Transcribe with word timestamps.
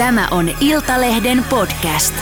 Tämä 0.00 0.28
on 0.30 0.48
Iltalehden 0.60 1.44
podcast. 1.50 2.14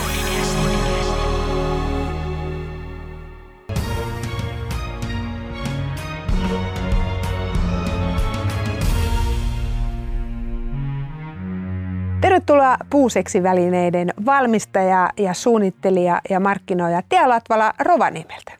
Tervetuloa 12.20 12.76
puuseksivälineiden 12.90 14.14
valmistaja 14.26 15.10
ja 15.16 15.34
suunnittelija 15.34 16.20
ja 16.30 16.40
markkinoija 16.40 17.02
Tia 17.08 17.28
Latvala 17.28 17.72
Rovaniemeltä. 17.80 18.52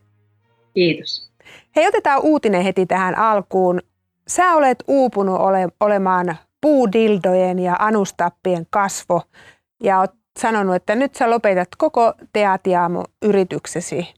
Kiitos. 0.75 1.31
Hei, 1.77 1.89
otetaan 1.89 2.21
uutinen 2.23 2.63
heti 2.63 2.87
tähän 2.87 3.19
alkuun. 3.19 3.81
Sä 4.29 4.55
olet 4.55 4.85
uupunut 4.89 5.41
ole, 5.41 5.69
olemaan 5.81 6.37
puudildojen 6.61 7.59
ja 7.59 7.77
anustappien 7.79 8.67
kasvo 8.71 9.23
ja 9.83 9.99
olet 9.99 10.11
sanonut, 10.39 10.75
että 10.75 10.95
nyt 10.95 11.15
sä 11.15 11.31
lopetat 11.31 11.69
koko 11.79 12.13
Teatiaamu 12.33 13.03
yrityksesi. 13.23 14.09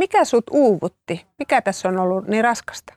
Mikä 0.00 0.24
sut 0.24 0.44
uuvutti? 0.50 1.26
Mikä 1.38 1.62
tässä 1.62 1.88
on 1.88 1.98
ollut 1.98 2.28
niin 2.28 2.44
raskasta? 2.44 2.94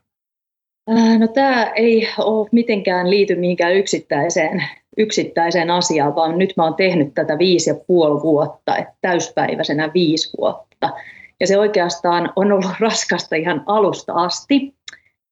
Äh, 0.92 1.20
no 1.20 1.28
tämä 1.28 1.66
ei 1.66 2.08
ole 2.18 2.50
mitenkään 2.52 3.10
liity 3.10 3.36
mihinkään 3.36 3.76
yksittäiseen, 3.76 4.64
yksittäiseen 4.98 5.72
asiaan, 5.72 6.16
vaan 6.16 6.38
nyt 6.38 6.54
mä 6.58 6.64
oon 6.64 6.76
tehnyt 6.76 7.14
tätä 7.14 7.38
viisi 7.38 7.70
ja 7.70 7.76
puoli 7.88 8.22
vuotta, 8.22 8.78
että 8.78 8.94
täyspäiväisenä 9.02 9.92
viisi 9.94 10.38
vuotta. 10.38 10.90
Ja 11.40 11.48
se 11.48 11.58
oikeastaan 11.58 12.34
on 12.36 12.52
ollut 12.52 12.80
raskasta 12.80 13.36
ihan 13.36 13.64
alusta 13.66 14.14
asti. 14.14 14.77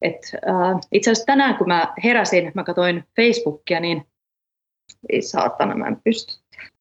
Et, 0.06 0.22
äh, 0.36 0.80
itse 0.92 1.12
asiassa 1.12 1.26
tänään, 1.26 1.58
kun 1.58 1.68
mä 1.68 1.94
heräsin, 2.04 2.52
mä 2.56 2.64
katsoin 2.64 3.04
Facebookia, 3.16 3.80
niin 3.80 4.08
ei 5.10 5.22
saatana, 5.22 5.76
mä 5.76 5.88
en 5.88 6.02
pysty. 6.04 6.34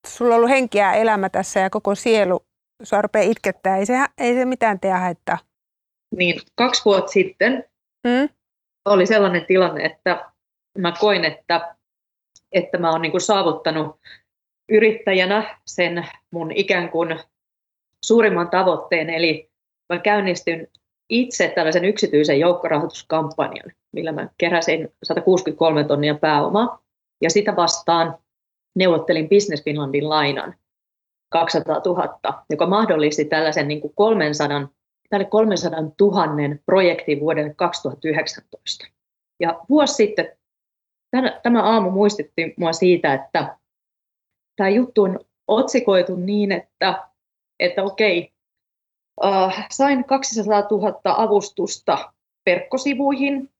Sulla 0.06 0.34
on 0.34 0.36
ollut 0.36 0.50
henki 0.50 0.78
ja 0.78 0.92
elämä 0.92 1.28
tässä 1.28 1.60
ja 1.60 1.70
koko 1.70 1.94
sielu 1.94 2.40
sua 2.82 3.02
rupeaa 3.02 3.30
itkettää. 3.30 3.76
Ei 3.76 3.86
se, 3.86 3.94
ei 4.18 4.34
se 4.34 4.44
mitään 4.44 4.80
tee 4.80 4.92
haittaa. 4.92 5.38
Niin 6.16 6.40
kaksi 6.54 6.84
vuotta 6.84 7.12
sitten 7.12 7.64
Mm? 8.04 8.28
oli 8.84 9.06
sellainen 9.06 9.46
tilanne, 9.46 9.84
että 9.84 10.32
mä 10.78 10.92
koin, 11.00 11.24
että, 11.24 11.76
että 12.52 12.78
mä 12.78 12.90
oon 12.90 13.02
niin 13.02 13.10
kuin 13.10 13.20
saavuttanut 13.20 14.00
yrittäjänä 14.68 15.58
sen 15.66 16.08
mun 16.30 16.52
ikään 16.52 16.90
kuin 16.90 17.20
suurimman 18.04 18.50
tavoitteen, 18.50 19.10
eli 19.10 19.50
mä 19.92 19.98
käynnistin 19.98 20.66
itse 21.08 21.52
tällaisen 21.54 21.84
yksityisen 21.84 22.40
joukkorahoituskampanjan, 22.40 23.72
millä 23.92 24.12
mä 24.12 24.28
keräsin 24.38 24.88
163 25.02 25.84
tonnia 25.84 26.14
pääomaa, 26.14 26.82
ja 27.20 27.30
sitä 27.30 27.56
vastaan 27.56 28.18
neuvottelin 28.74 29.28
Business 29.28 29.64
Finlandin 29.64 30.08
lainan 30.08 30.54
200 31.28 31.82
000, 31.84 32.44
joka 32.50 32.66
mahdollisti 32.66 33.24
tällaisen 33.24 33.68
niin 33.68 33.80
kuin 33.80 33.94
300, 33.94 34.68
tälle 35.10 35.24
300 35.24 35.80
000 36.00 36.26
projektin 36.66 37.20
vuodelle 37.20 37.54
2019. 37.54 38.86
Ja 39.40 39.60
vuosi 39.68 39.94
sitten 39.94 40.32
tämä 41.42 41.62
aamu 41.62 41.90
muistutti 41.90 42.54
mua 42.56 42.72
siitä, 42.72 43.14
että 43.14 43.58
tämä 44.56 44.68
juttu 44.68 45.02
on 45.02 45.20
otsikoitu 45.48 46.16
niin, 46.16 46.52
että, 46.52 47.08
että 47.60 47.82
okei, 47.82 48.33
äh, 49.24 49.66
sain 49.70 50.04
200 50.04 50.60
000 50.70 51.00
avustusta 51.04 52.12
verkkosivuihin, 52.46 53.50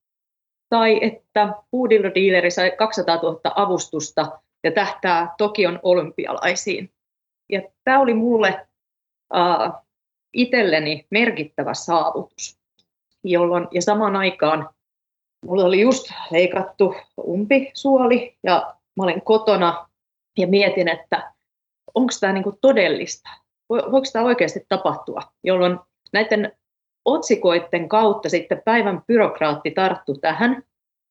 tai 0.69 0.99
että 1.03 1.55
Puudildo 1.71 2.11
Dealeri 2.15 2.51
sai 2.51 2.71
200 2.71 3.17
000 3.17 3.41
avustusta 3.57 4.41
ja 4.65 4.73
tähtää 4.73 5.35
Tokion 5.39 5.81
olympialaisiin. 5.83 6.91
Ja 7.49 7.63
tämä 7.85 8.01
oli 8.01 8.15
mulle 8.15 8.67
äh, 9.37 9.73
itselleni 10.33 11.07
merkittävä 11.11 11.75
saavutus, 11.75 12.59
jolloin, 13.25 13.69
ja 13.71 13.83
samaan 13.83 14.17
aikaan 14.17 14.69
mulla 15.45 15.65
oli 15.65 15.81
just 15.81 16.07
leikattu 16.31 16.95
umpisuoli 17.27 18.37
ja 18.43 18.75
mä 18.97 19.05
olin 19.05 19.23
kotona 19.23 19.89
ja 20.39 20.47
mietin, 20.47 20.89
että 20.89 21.33
onko 21.95 22.13
tämä 22.21 22.33
niinku 22.33 22.59
todellista, 22.61 23.31
voiko 23.75 24.07
tämä 24.13 24.25
oikeasti 24.25 24.67
tapahtua, 24.69 25.21
jolloin 25.45 25.79
näiden 26.13 26.53
otsikoiden 27.05 27.89
kautta 27.89 28.29
sitten 28.29 28.63
päivän 28.65 29.03
byrokraatti 29.07 29.71
tarttu 29.71 30.15
tähän. 30.15 30.63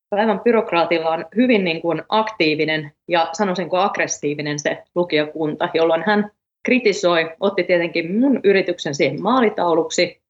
Päivän 0.09 0.39
byrokraatilla 0.39 1.09
on 1.09 1.25
hyvin 1.35 1.63
niin 1.63 1.81
kuin 1.81 2.03
aktiivinen 2.09 2.91
ja 3.07 3.29
sanoisinko 3.33 3.77
aggressiivinen 3.77 4.59
se 4.59 4.83
lukijakunta, 4.95 5.69
jolloin 5.73 6.03
hän 6.05 6.31
kritisoi, 6.65 7.35
otti 7.39 7.63
tietenkin 7.63 8.19
mun 8.19 8.39
yrityksen 8.43 8.95
siihen 8.95 9.21
maalitauluksi 9.21 10.21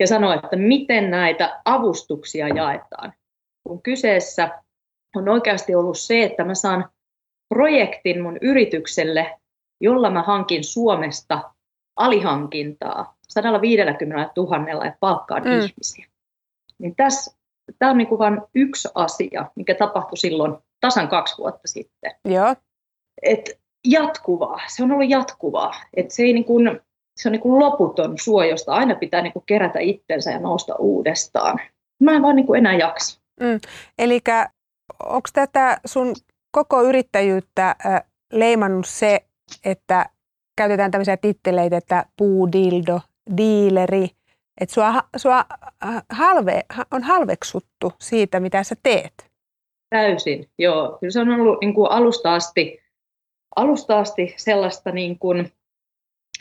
ja 0.00 0.06
sanoi, 0.06 0.34
että 0.34 0.56
miten 0.56 1.10
näitä 1.10 1.60
avustuksia 1.64 2.48
jaetaan. 2.48 3.12
Kun 3.64 3.82
kyseessä 3.82 4.62
on 5.16 5.28
oikeasti 5.28 5.74
ollut 5.74 5.98
se, 5.98 6.22
että 6.22 6.44
mä 6.44 6.54
saan 6.54 6.90
projektin 7.48 8.22
mun 8.22 8.38
yritykselle, 8.40 9.38
jolla 9.80 10.10
mä 10.10 10.22
hankin 10.22 10.64
Suomesta 10.64 11.51
alihankintaa 12.04 13.16
150 13.28 14.32
000 14.36 14.84
ja 14.84 14.94
palkkaan 15.00 15.42
mm. 15.42 15.50
ihmisiä. 15.50 16.06
Niin 16.78 16.96
tässä, 16.96 17.36
tämä 17.78 17.90
on 17.90 17.98
niin 17.98 18.08
kuin 18.08 18.18
vain 18.18 18.40
yksi 18.54 18.88
asia, 18.94 19.50
mikä 19.56 19.74
tapahtui 19.74 20.16
silloin 20.16 20.56
tasan 20.80 21.08
kaksi 21.08 21.38
vuotta 21.38 21.68
sitten. 21.68 22.12
Joo. 22.24 22.54
Et 23.22 23.60
jatkuvaa, 23.84 24.60
se 24.66 24.82
on 24.82 24.92
ollut 24.92 25.10
jatkuvaa. 25.10 25.74
Et 25.96 26.10
se, 26.10 26.22
ei 26.22 26.32
niin 26.32 26.44
kuin, 26.44 26.80
se 27.16 27.28
on 27.28 27.32
niin 27.32 27.40
kuin 27.40 27.58
loputon 27.58 28.14
suo, 28.18 28.42
josta 28.42 28.72
aina 28.72 28.94
pitää 28.94 29.22
niin 29.22 29.32
kuin 29.32 29.44
kerätä 29.46 29.78
itsensä 29.78 30.30
ja 30.30 30.40
nousta 30.40 30.74
uudestaan. 30.76 31.60
Mä 32.00 32.12
en 32.16 32.22
vaan 32.22 32.36
niin 32.36 32.46
kuin 32.46 32.58
enää 32.58 32.74
jaksa. 32.74 33.20
Mm. 33.40 33.60
Eli 33.98 34.20
onko 35.02 35.28
tätä 35.32 35.80
sun 35.86 36.14
koko 36.50 36.82
yrittäjyyttä 36.82 37.76
leimannut 38.32 38.86
se, 38.86 39.24
että 39.64 40.06
käytetään 40.56 40.90
tämmöisiä 40.90 41.16
titteleitä, 41.16 41.76
että 41.76 42.06
puudildo, 42.16 43.00
diileri, 43.36 44.08
että 44.60 44.74
sua, 44.74 44.94
sua 45.16 45.44
halve, 46.10 46.62
on 46.90 47.02
halveksuttu 47.02 47.92
siitä, 48.00 48.40
mitä 48.40 48.62
sä 48.62 48.74
teet? 48.82 49.30
Täysin, 49.90 50.48
joo. 50.58 50.96
Kyllä 51.00 51.10
se 51.10 51.20
on 51.20 51.30
ollut 51.30 51.60
niin 51.60 51.74
kuin 51.74 51.90
alusta, 51.90 52.34
asti, 52.34 52.82
alusta 53.56 53.98
asti 53.98 54.34
sellaista 54.36 54.90
niin 54.90 55.18
kuin 55.18 55.52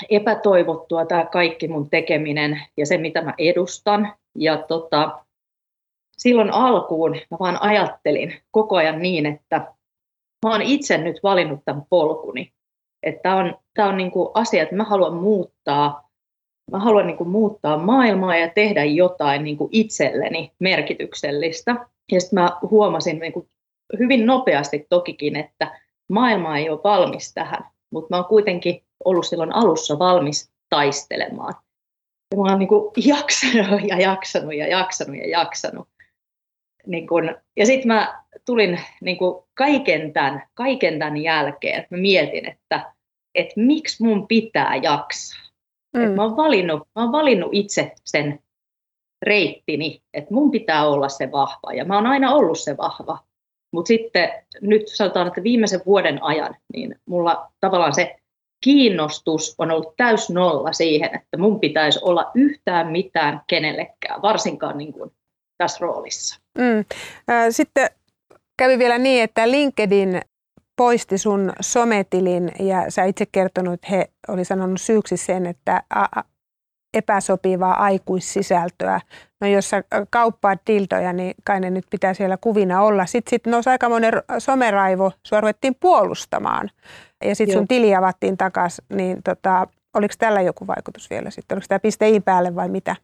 epätoivottua 0.09 1.05
tämä 1.05 1.25
kaikki 1.25 1.67
mun 1.67 1.89
tekeminen 1.89 2.61
ja 2.77 2.85
se, 2.85 2.97
mitä 2.97 3.21
mä 3.21 3.33
edustan. 3.38 4.13
Ja 4.35 4.57
tota, 4.57 5.19
silloin 6.17 6.53
alkuun 6.53 7.11
mä 7.31 7.38
vaan 7.39 7.61
ajattelin 7.61 8.33
koko 8.51 8.75
ajan 8.75 9.01
niin, 9.01 9.25
että 9.25 9.57
mä 10.45 10.51
oon 10.51 10.61
itse 10.61 10.97
nyt 10.97 11.19
valinnut 11.23 11.59
tämän 11.66 11.83
polkuni. 11.89 12.53
Että 13.03 13.22
tämä 13.22 13.35
on, 13.35 13.56
tää 13.73 13.88
on 13.88 13.97
niinku 13.97 14.31
asia, 14.34 14.63
että 14.63 14.75
mä 14.75 14.84
haluan 14.84 15.13
muuttaa, 15.13 16.09
mä 16.72 16.79
haluan 16.79 17.07
niinku 17.07 17.25
muuttaa 17.25 17.78
maailmaa 17.78 18.35
ja 18.38 18.50
tehdä 18.56 18.84
jotain 18.84 19.44
niinku 19.44 19.69
itselleni 19.72 20.51
merkityksellistä. 20.59 21.75
Ja 22.12 22.22
sitten 22.22 22.39
mä 22.44 22.57
huomasin 22.62 23.19
niinku 23.19 23.47
hyvin 24.00 24.25
nopeasti 24.25 24.85
tokikin, 24.89 25.35
että 25.35 25.79
maailma 26.09 26.57
ei 26.57 26.69
ole 26.69 26.79
valmis 26.84 27.34
tähän, 27.34 27.66
mutta 27.91 28.07
mä 28.09 28.17
oon 28.17 28.29
kuitenkin 28.29 28.84
ollut 29.06 29.28
silloin 29.28 29.56
alussa 29.56 30.00
valmis 30.00 30.51
taistelemaan. 30.69 31.53
Ja 32.31 32.38
mä 32.38 32.44
oon 32.44 32.59
niin 32.59 32.69
jaksanut 33.16 33.81
ja 33.88 34.00
jaksanut 34.00 34.56
ja 34.56 34.68
jaksanut 34.68 35.16
ja 35.16 35.28
jaksanut 35.28 35.88
niin 36.88 37.08
kun, 37.08 37.36
ja 37.58 37.66
sitten 37.66 37.88
mä 37.88 38.24
tulin 38.46 38.80
niin 39.02 39.18
kun 39.18 39.44
kaiken, 39.53 40.14
tämän, 40.14 40.44
kaiken 40.53 41.00
tämän 41.00 41.18
jälkeen, 41.18 41.88
mä 41.89 41.98
mietin, 41.98 42.50
että, 42.50 42.94
että 43.36 43.54
miksi 43.56 44.04
mun 44.04 44.28
pitää 44.28 44.75
jaksaa. 44.75 45.42
Mm. 45.94 46.04
Et 46.04 46.16
mä, 46.16 46.24
oon 46.24 46.38
valinnut, 46.38 46.88
mä 46.95 47.04
oon 47.04 47.12
valinnut 47.12 47.50
itse 47.51 47.92
sen 48.06 48.39
reittini, 49.22 50.01
että 50.13 50.33
mun 50.33 50.51
pitää 50.51 50.88
olla 50.88 51.10
se 51.10 51.31
vahva, 51.31 51.74
ja 51.74 51.86
mä 51.86 51.95
oon 51.95 52.07
aina 52.07 52.33
ollut 52.33 52.60
se 52.60 52.78
vahva. 52.78 53.19
Mutta 53.74 53.88
sitten 53.88 54.30
nyt 54.62 54.81
sanotaan, 54.88 55.27
että 55.27 55.44
viimeisen 55.44 55.81
vuoden 55.86 56.24
ajan, 56.24 56.56
niin 56.74 56.95
mulla 57.06 57.51
tavallaan 57.60 57.95
se 57.95 58.16
kiinnostus 58.63 59.56
on 59.57 59.72
ollut 59.72 59.94
täys 59.98 60.30
nolla 60.30 60.74
siihen, 60.74 61.16
että 61.16 61.38
mun 61.38 61.60
pitäisi 61.60 62.00
olla 62.01 62.31
yhtään 62.36 62.92
mitään 62.92 63.42
kenellekään, 63.48 64.22
varsinkaan 64.22 64.77
niin 64.77 64.94
kuin 64.94 65.12
tässä 65.63 65.78
roolissa. 65.81 66.42
Mm. 66.58 66.86
Sitten 67.50 67.90
kävi 68.58 68.80
vielä 68.80 68.98
niin, 68.98 69.24
että 69.24 69.52
LinkedIn 69.52 70.22
poisti 70.75 71.18
sun 71.18 71.54
sometilin 71.60 72.52
ja 72.60 72.86
sä 72.90 73.04
itse 73.04 73.25
kertonut, 73.25 73.74
että 73.74 73.88
he 73.92 74.10
oli 74.28 74.46
sanonut 74.46 74.81
syyksi 74.81 75.18
sen, 75.18 75.46
että 75.46 75.84
epäsopivaa 76.94 77.84
aikuissisältöä. 77.84 79.02
No 79.42 79.48
jos 79.48 79.69
sä 79.69 79.84
kauppaat 80.10 80.60
dildoja, 80.68 81.13
niin 81.13 81.36
kai 81.44 81.60
ne 81.60 81.69
nyt 81.69 81.86
pitää 81.90 82.13
siellä 82.13 82.38
kuvina 82.38 82.81
olla. 82.81 83.06
Sitten 83.06 83.30
sit 83.30 83.48
nousi 83.48 83.69
aikamoinen 83.69 84.13
someraivo, 84.40 85.12
sua 85.28 85.42
ruvettiin 85.42 85.75
puolustamaan. 85.80 86.69
ja 87.25 87.36
sitten 87.36 87.58
sun 87.58 87.68
tili 87.68 87.96
avattiin 87.96 88.38
takaisin, 88.38 88.86
niin 88.94 89.24
tota, 89.24 89.68
oliko 89.94 90.13
tällä 90.18 90.42
joku 90.42 90.68
vaikutus 90.68 91.10
vielä 91.10 91.30
sitten? 91.30 91.56
Oliko 91.56 91.66
tämä 91.69 91.80
piste 91.80 92.10
i 92.10 92.19
päälle 92.19 92.56
vai 92.56 92.69
mitä? 92.69 92.96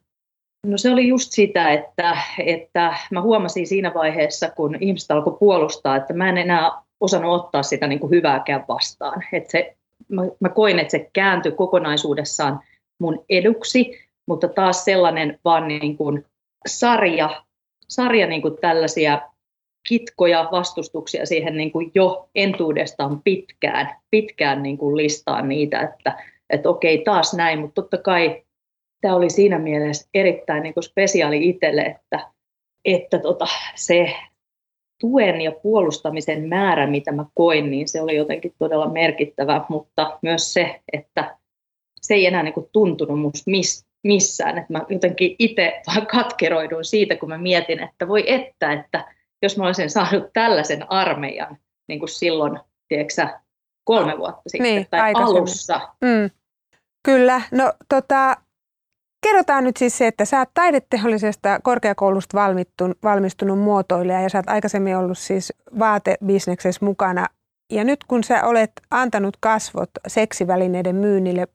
No 0.68 0.78
se 0.78 0.92
oli 0.92 1.08
just 1.08 1.32
sitä, 1.32 1.72
että, 1.72 2.18
että 2.46 2.94
mä 3.12 3.22
huomasin 3.22 3.68
siinä 3.68 3.94
vaiheessa, 3.94 4.50
kun 4.50 4.78
ihmiset 4.80 5.12
alkoi 5.12 5.38
puolustaa, 5.40 5.96
että 5.96 6.14
mä 6.14 6.30
en 6.30 6.38
enää 6.38 6.72
osannut 7.00 7.42
ottaa 7.42 7.64
sitä 7.64 7.88
niin 7.88 8.00
kuin 8.00 8.12
hyvääkään 8.12 8.66
vastaan. 8.68 9.24
Että 9.34 9.52
se, 9.52 9.76
mä, 10.10 10.22
mä 10.40 10.50
koin, 10.50 10.80
että 10.80 10.92
se 10.92 11.10
kääntyi 11.14 11.52
kokonaisuudessaan 11.52 12.60
mun 13.00 13.26
eduksi, 13.30 14.00
mutta 14.28 14.48
taas 14.48 14.86
sellainen 14.86 15.40
vaan 15.46 15.68
niin 15.68 15.98
kuin 15.98 16.26
sarja, 16.68 17.44
sarja 17.88 18.28
niin 18.28 18.42
kuin 18.42 18.58
tällaisia 18.62 19.22
kitkoja, 19.88 20.50
vastustuksia 20.52 21.26
siihen 21.26 21.58
niin 21.58 21.72
kuin 21.72 21.92
jo 21.96 22.30
entuudestaan 22.36 23.22
pitkään, 23.22 23.96
pitkään 24.12 24.64
niin 24.64 24.78
kuin 24.78 24.98
listaan 24.98 25.50
niitä, 25.50 25.82
että, 25.82 26.24
että 26.50 26.70
okei 26.70 26.98
taas 26.98 27.34
näin, 27.34 27.60
mutta 27.60 27.82
totta 27.82 27.98
kai 27.98 28.44
tämä 29.02 29.16
oli 29.16 29.30
siinä 29.30 29.60
mielessä 29.60 30.10
erittäin 30.14 30.64
niin 30.64 30.74
kuin 30.74 30.84
spesiaali 30.84 31.50
itselle, 31.50 31.82
että, 31.82 32.32
että 32.86 33.20
tota, 33.20 33.48
se 33.76 34.16
tuen 35.00 35.42
ja 35.42 35.52
puolustamisen 35.52 36.48
määrä, 36.50 36.88
mitä 36.88 37.12
mä 37.12 37.26
koin, 37.34 37.72
niin 37.72 37.88
se 37.88 38.02
oli 38.02 38.16
jotenkin 38.16 38.54
todella 38.60 38.90
merkittävä, 38.90 39.66
mutta 39.70 40.20
myös 40.22 40.54
se, 40.54 40.82
että 40.94 41.38
se 42.02 42.14
ei 42.14 42.26
enää 42.26 42.44
niin 42.44 42.54
kuin 42.54 42.70
tuntunut 42.72 43.20
musta 43.20 43.52
miss, 43.52 43.86
missään. 44.04 44.58
Että 44.58 44.74
mä 44.74 44.86
jotenkin 44.90 45.36
itse 45.40 45.82
vaan 45.88 46.08
katkeroidun 46.08 46.86
siitä, 46.86 47.16
kun 47.16 47.30
mä 47.30 47.38
mietin, 47.38 47.84
että 47.84 48.08
voi 48.08 48.24
että, 48.28 48.74
että 48.74 49.14
jos 49.42 49.58
mä 49.58 49.66
olisin 49.66 49.90
saanut 49.90 50.24
tällaisen 50.34 50.92
armeijan 50.92 51.58
niin 51.88 52.00
kuin 52.00 52.10
silloin, 52.10 52.60
tiedätkö 52.88 53.28
kolme 53.84 54.18
vuotta 54.18 54.42
sitten 54.48 54.76
niin, 54.76 54.88
tai 54.90 55.12
alussa. 55.16 55.82
Mm. 56.02 56.30
Kyllä, 57.04 57.42
no 57.52 57.74
tota, 57.90 58.38
kerrotaan 59.28 59.64
nyt 59.64 59.78
siis 59.78 59.98
se, 59.98 60.08
että 60.08 60.26
sä 60.26 60.40
oot 60.40 60.50
taidetehollisesta 60.54 61.60
korkeakoulusta 61.64 62.38
valmistunut 63.04 63.60
muotoilija 63.60 64.22
ja 64.22 64.30
sä 64.30 64.38
oot 64.38 64.50
aikaisemmin 64.50 64.98
ollut 64.98 65.18
siis 65.18 65.54
vaatebisneksessä 65.80 66.86
mukana. 66.86 67.26
Ja 67.72 67.84
nyt 67.84 68.04
kun 68.04 68.24
sä 68.24 68.44
olet 68.44 68.72
antanut 68.92 69.38
kasvot 69.40 69.90
seksivälineiden 70.08 70.96
myynnille, 70.96 71.48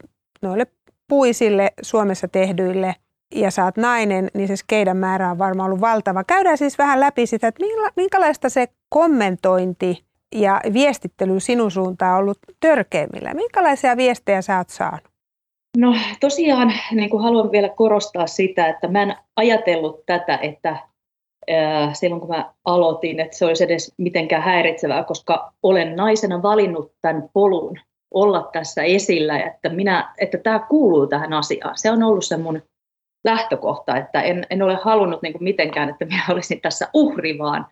noille 0.43 0.67
puisille 1.09 1.73
Suomessa 1.83 2.29
tehdyille 2.29 2.95
ja 3.35 3.51
sä 3.51 3.65
oot 3.65 3.77
nainen, 3.77 4.31
niin 4.35 4.49
se 4.49 4.57
skeidan 4.57 4.97
määrä 4.97 5.31
on 5.31 5.39
varmaan 5.39 5.67
ollut 5.67 5.81
valtava. 5.81 6.25
Käydään 6.25 6.59
siis 6.59 6.79
vähän 6.79 7.01
läpi 7.01 7.27
sitä, 7.27 7.49
että 7.49 7.65
minkälaista 7.97 8.49
se 8.49 8.67
kommentointi 8.89 10.05
ja 10.35 10.61
viestittely 10.73 11.41
sinun 11.41 11.71
suuntaan 11.71 12.13
on 12.13 12.19
ollut 12.19 12.39
törkeimmillä. 12.61 13.35
Minkälaisia 13.35 13.97
viestejä 13.97 14.43
sä 14.43 14.59
oot 14.59 14.71
saanut? 14.71 15.12
No 15.77 15.95
tosiaan 16.21 16.73
niin 16.91 17.11
kuin 17.11 17.23
haluan 17.23 17.53
vielä 17.53 17.69
korostaa 17.69 18.27
sitä, 18.27 18.69
että 18.69 18.89
mä 18.89 19.03
en 19.03 19.15
ajatellut 19.37 20.07
tätä, 20.07 20.37
että 20.37 20.77
silloin 21.93 22.21
kun 22.21 22.31
mä 22.31 22.53
aloitin, 22.65 23.21
että 23.21 23.37
se 23.37 23.45
olisi 23.45 23.65
edes 23.65 23.95
mitenkään 23.99 24.43
häiritsevää, 24.43 25.05
koska 25.05 25.53
olen 25.63 25.97
naisena 25.97 26.43
valinnut 26.43 26.93
tämän 27.01 27.29
polun 27.33 27.79
olla 28.15 28.51
tässä 28.53 28.83
esillä, 28.83 29.39
että, 29.39 29.69
minä, 29.69 30.15
että 30.19 30.39
tämä 30.39 30.59
kuuluu 30.59 31.07
tähän 31.07 31.33
asiaan. 31.33 31.79
Se 31.79 31.91
on 31.91 32.03
ollut 32.03 32.25
se 32.25 32.37
mun 32.37 32.63
lähtökohta, 33.25 33.97
että 33.97 34.23
en, 34.23 34.47
en 34.51 34.63
ole 34.63 34.79
halunnut 34.83 35.23
niin 35.23 35.33
kuin 35.33 35.45
mitenkään, 35.45 35.89
että 35.89 36.05
minä 36.05 36.23
olisin 36.31 36.61
tässä 36.61 36.89
uhri, 36.95 37.39
vaan, 37.39 37.67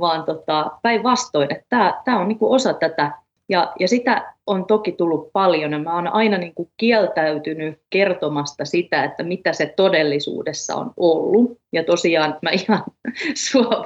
vaan 0.00 0.24
tota, 0.24 0.70
päinvastoin, 0.82 1.52
että 1.52 1.66
tämä, 1.68 2.00
tämä 2.04 2.20
on 2.20 2.28
niin 2.28 2.38
kuin 2.38 2.54
osa 2.54 2.74
tätä 2.74 3.12
ja, 3.50 3.72
ja 3.80 3.88
sitä 3.88 4.34
on 4.46 4.66
toki 4.66 4.92
tullut 4.92 5.32
paljon 5.32 5.72
ja 5.72 5.78
mä 5.78 5.94
oon 5.94 6.08
aina 6.08 6.38
niin 6.38 6.54
kuin 6.54 6.70
kieltäytynyt 6.76 7.80
kertomasta 7.90 8.64
sitä, 8.64 9.04
että 9.04 9.22
mitä 9.22 9.52
se 9.52 9.72
todellisuudessa 9.76 10.74
on 10.74 10.92
ollut. 10.96 11.58
Ja 11.72 11.84
tosiaan 11.84 12.38
mä 12.42 12.50
ihan 12.50 12.82
sua 13.50 13.84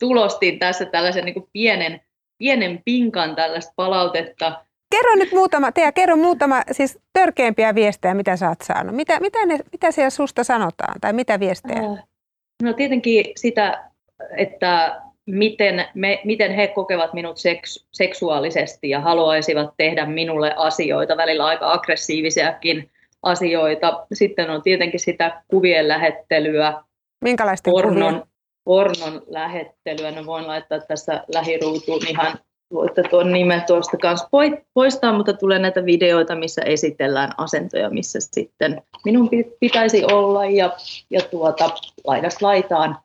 tulostin 0.00 0.58
tässä 0.58 0.84
tällaisen 0.84 1.24
niin 1.24 1.34
kuin 1.34 1.48
pienen, 1.52 2.00
pienen 2.38 2.82
pinkan 2.84 3.36
tällaista 3.36 3.72
palautetta. 3.76 4.64
Kerro 4.90 5.14
nyt 5.14 5.32
muutama, 5.32 5.72
Tea, 5.72 5.92
kerro 5.92 6.16
muutama 6.16 6.62
siis 6.72 6.98
törkeämpiä 7.12 7.74
viestejä, 7.74 8.14
mitä 8.14 8.36
sä 8.36 8.48
oot 8.48 8.60
saanut. 8.60 8.96
Mitä, 8.96 9.20
mitä, 9.20 9.46
ne, 9.46 9.58
mitä 9.72 9.90
siellä 9.90 10.10
susta 10.10 10.44
sanotaan 10.44 11.00
tai 11.00 11.12
mitä 11.12 11.40
viestejä? 11.40 11.78
Äh, 11.78 12.04
no 12.62 12.72
tietenkin 12.72 13.24
sitä, 13.36 13.90
että 14.36 15.00
miten, 15.26 15.84
me, 15.94 16.20
miten 16.24 16.54
he 16.54 16.66
kokevat 16.66 17.14
minut 17.14 17.38
seks, 17.38 17.86
seksuaalisesti 17.92 18.90
ja 18.90 19.00
haluaisivat 19.00 19.74
tehdä 19.76 20.06
minulle 20.06 20.54
asioita, 20.56 21.16
välillä 21.16 21.46
aika 21.46 21.72
aggressiivisiakin 21.72 22.90
asioita. 23.22 24.06
Sitten 24.12 24.50
on 24.50 24.62
tietenkin 24.62 25.00
sitä 25.00 25.42
kuvien 25.48 25.88
lähettelyä. 25.88 26.82
Minkälaista 27.24 27.70
pornon, 27.70 28.22
pornon 28.64 29.22
lähettelyä. 29.26 30.10
No 30.10 30.26
voin 30.26 30.46
laittaa 30.46 30.80
tässä 30.80 31.24
lähiruutuun 31.34 32.08
ihan 32.08 32.38
voitte 32.74 33.02
tuon 33.02 33.32
nimen 33.32 33.62
tuosta 33.66 33.96
kanssa 33.96 34.28
poistaa, 34.74 35.12
mutta 35.12 35.32
tulee 35.32 35.58
näitä 35.58 35.84
videoita, 35.84 36.34
missä 36.34 36.62
esitellään 36.62 37.30
asentoja, 37.36 37.90
missä 37.90 38.18
sitten 38.20 38.82
minun 39.04 39.30
pitäisi 39.60 40.04
olla 40.12 40.44
ja, 40.44 40.76
ja 41.10 41.20
tuota, 41.20 41.70
laidasta 42.06 42.46
laitaan 42.46 42.98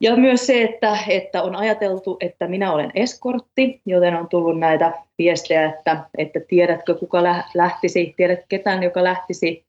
ja 0.00 0.16
myös 0.16 0.46
se, 0.46 0.62
että, 0.62 0.98
että 1.08 1.42
on 1.42 1.56
ajateltu, 1.56 2.16
että 2.20 2.48
minä 2.48 2.72
olen 2.72 2.90
eskortti, 2.94 3.80
joten 3.86 4.16
on 4.16 4.28
tullut 4.28 4.58
näitä 4.58 4.92
viestejä, 5.18 5.68
että, 5.68 6.04
että 6.18 6.40
tiedätkö 6.48 6.94
kuka 6.94 7.22
lähtisi, 7.54 8.14
tiedät 8.16 8.40
ketään, 8.48 8.82
joka 8.82 9.04
lähtisi 9.04 9.64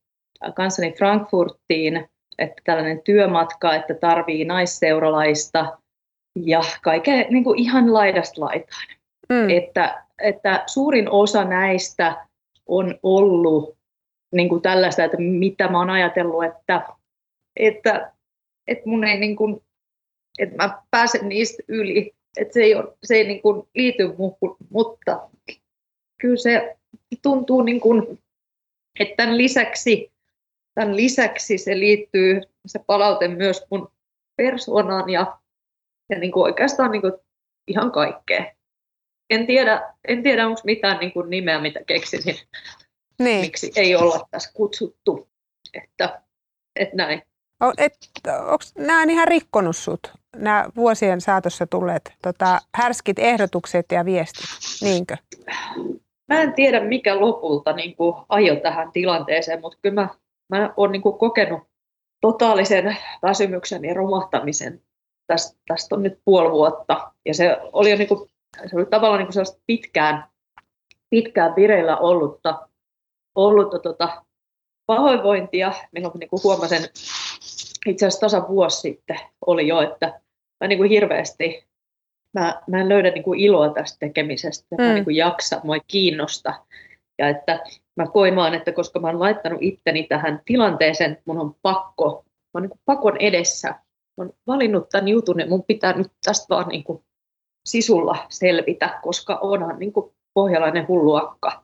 kanssani 0.56 0.92
Frankfurtiin, 0.92 2.10
että 2.38 2.62
tällainen 2.66 3.02
työmatka, 3.04 3.76
että 3.76 3.94
tarvii 3.94 4.46
naisseuralaista 4.46 5.78
ja 6.36 6.62
kaiken 6.82 7.26
niin 7.30 7.44
kuin 7.44 7.60
ihan 7.60 7.94
laidasta 7.94 8.42
laitaan. 8.42 8.88
Mm. 9.30 9.50
Että, 9.50 10.04
että 10.22 10.64
suurin 10.68 11.10
osa 11.10 11.44
näistä 11.44 12.26
on 12.68 13.00
ollut 13.04 13.78
niin 14.32 14.50
kuin 14.50 14.62
tällaista, 14.62 15.04
että 15.04 15.18
mitä 15.18 15.68
mä 15.68 15.78
oon 15.80 15.90
ajatellut, 15.90 16.44
että, 16.44 16.82
että, 17.56 18.12
että 18.68 18.90
mun 18.90 19.04
ei 19.04 19.20
niin 19.20 19.36
kuin 19.36 19.62
että 20.40 20.56
mä 20.56 20.82
pääsen 20.92 21.30
niistä 21.30 21.64
yli. 21.68 22.16
Että 22.38 22.54
se 22.54 22.60
ei, 22.60 22.76
ole, 22.76 22.98
se 23.04 23.16
ei 23.16 23.28
niin 23.28 23.42
kuin 23.42 23.68
liity 23.76 24.08
muuhun, 24.18 24.58
mutta 24.70 25.30
kyllä 26.22 26.38
se 26.38 26.78
tuntuu, 27.22 27.62
niin 27.62 27.82
kuin, 27.82 28.20
että 29.00 29.16
tämän 29.16 29.38
lisäksi, 29.38 30.12
tämän 30.76 30.96
lisäksi 30.96 31.58
se 31.58 31.80
liittyy 31.80 32.42
se 32.66 32.80
palaute 32.80 33.28
myös 33.28 33.66
mun 33.72 33.92
persoonaan 34.36 35.10
ja, 35.10 35.40
ja 36.10 36.20
niin 36.20 36.32
kuin 36.32 36.44
oikeastaan 36.44 36.92
niin 36.92 37.02
kuin 37.02 37.14
ihan 37.68 37.92
kaikkea. 37.92 38.54
En 39.30 39.48
tiedä, 39.48 39.94
en 40.08 40.24
tiedä 40.24 40.48
onko 40.48 40.62
mitään 40.64 41.00
niin 41.00 41.14
kuin 41.14 41.30
nimeä, 41.30 41.62
mitä 41.62 41.80
keksisin, 41.88 42.36
niin. 43.20 43.42
miksi 43.42 43.72
ei 43.76 43.96
olla 43.96 44.28
tässä 44.32 44.52
kutsuttu. 44.54 45.30
Että, 45.74 46.22
että 46.76 46.96
näin. 46.96 47.22
Onko 47.62 48.64
nämä 48.78 49.04
ihan 49.04 49.28
rikkonut 49.28 49.76
sut? 49.76 50.12
nämä 50.36 50.66
vuosien 50.76 51.22
saatossa 51.22 51.68
tulleet 51.68 52.14
tota, 52.22 52.60
härskit 52.76 53.20
ehdotukset 53.20 53.86
ja 53.92 54.06
viestit, 54.06 54.46
niinkö? 54.82 55.18
Mä 56.28 56.42
en 56.42 56.54
tiedä, 56.54 56.80
mikä 56.80 57.20
lopulta 57.20 57.74
niin 57.74 57.96
kuin, 57.96 58.16
ajo 58.30 58.56
tähän 58.56 58.92
tilanteeseen, 58.92 59.62
mutta 59.62 59.78
kyllä 59.82 60.02
mä, 60.02 60.10
mä 60.50 60.74
olen 60.78 60.92
niin 60.92 61.02
kokenut 61.02 61.64
totaalisen 62.22 62.98
väsymyksen 63.22 63.86
ja 63.86 63.94
romahtamisen. 63.94 64.82
Tästä, 65.28 65.60
tästä 65.68 65.96
on 65.96 66.04
nyt 66.04 66.20
puoli 66.26 66.52
vuotta. 66.52 67.12
Ja 67.26 67.34
se 67.34 67.58
oli, 67.74 67.92
jo, 67.92 67.98
niin 67.98 68.08
kuin, 68.08 68.30
se 68.70 68.76
oli 68.76 68.86
tavallaan 68.86 69.20
niin 69.20 69.34
kuin 69.34 69.56
pitkään, 69.68 70.26
pitkään 71.10 71.56
vireillä 71.56 71.98
ollutta, 71.98 72.68
ollutta 73.36 73.80
tota, 73.80 74.26
pahoinvointia, 74.96 75.74
milloin 75.92 76.20
niin 76.20 76.30
kuin 76.30 76.44
huomasin 76.44 76.82
itse 77.86 78.06
asiassa 78.06 78.20
tasa 78.20 78.48
vuosi 78.48 78.80
sitten 78.80 79.20
oli 79.46 79.68
jo, 79.68 79.82
että 79.82 80.22
mä 80.60 80.68
niin 80.68 80.78
kuin 80.78 80.90
hirveästi, 80.90 81.68
mä, 82.34 82.62
mä 82.68 82.82
en 82.82 82.90
löydä 82.90 83.12
niin 83.12 83.24
kuin 83.24 83.40
iloa 83.40 83.70
tästä 83.70 83.98
tekemisestä, 84.00 84.76
mm. 84.76 84.84
mä 84.84 84.94
niin 84.94 85.04
kuin 85.04 85.16
jaksa, 85.16 85.62
mua 85.64 85.76
ei 85.76 85.82
kiinnosta. 85.88 86.54
Ja 87.20 87.30
että 87.30 87.60
mä 87.96 88.08
koin 88.08 88.36
vaan, 88.36 88.54
että 88.54 88.72
koska 88.72 89.00
mä 89.00 89.08
oon 89.08 89.20
laittanut 89.20 89.62
itteni 89.62 90.04
tähän 90.04 90.42
tilanteeseen, 90.46 91.18
mun 91.26 91.40
on 91.40 91.56
pakko, 91.62 92.24
mä 92.26 92.50
oon 92.54 92.62
niin 92.62 92.70
kuin 92.70 92.82
pakon 92.86 93.18
edessä, 93.18 93.68
mä 93.70 94.24
oon 94.24 94.34
valinnut 94.48 94.90
tämän 94.90 95.08
jutun 95.08 95.40
ja 95.40 95.48
mun 95.48 95.64
pitää 95.64 95.94
nyt 95.94 96.12
tästä 96.26 96.46
vaan 96.50 96.68
niin 96.68 96.84
kuin 96.84 97.04
sisulla 97.66 98.18
selvitä, 98.30 99.00
koska 99.04 99.40
onhan 99.42 99.80
niin 99.80 99.94
kuin 99.94 100.12
pohjalainen 100.34 100.88
hulluakka, 100.88 101.64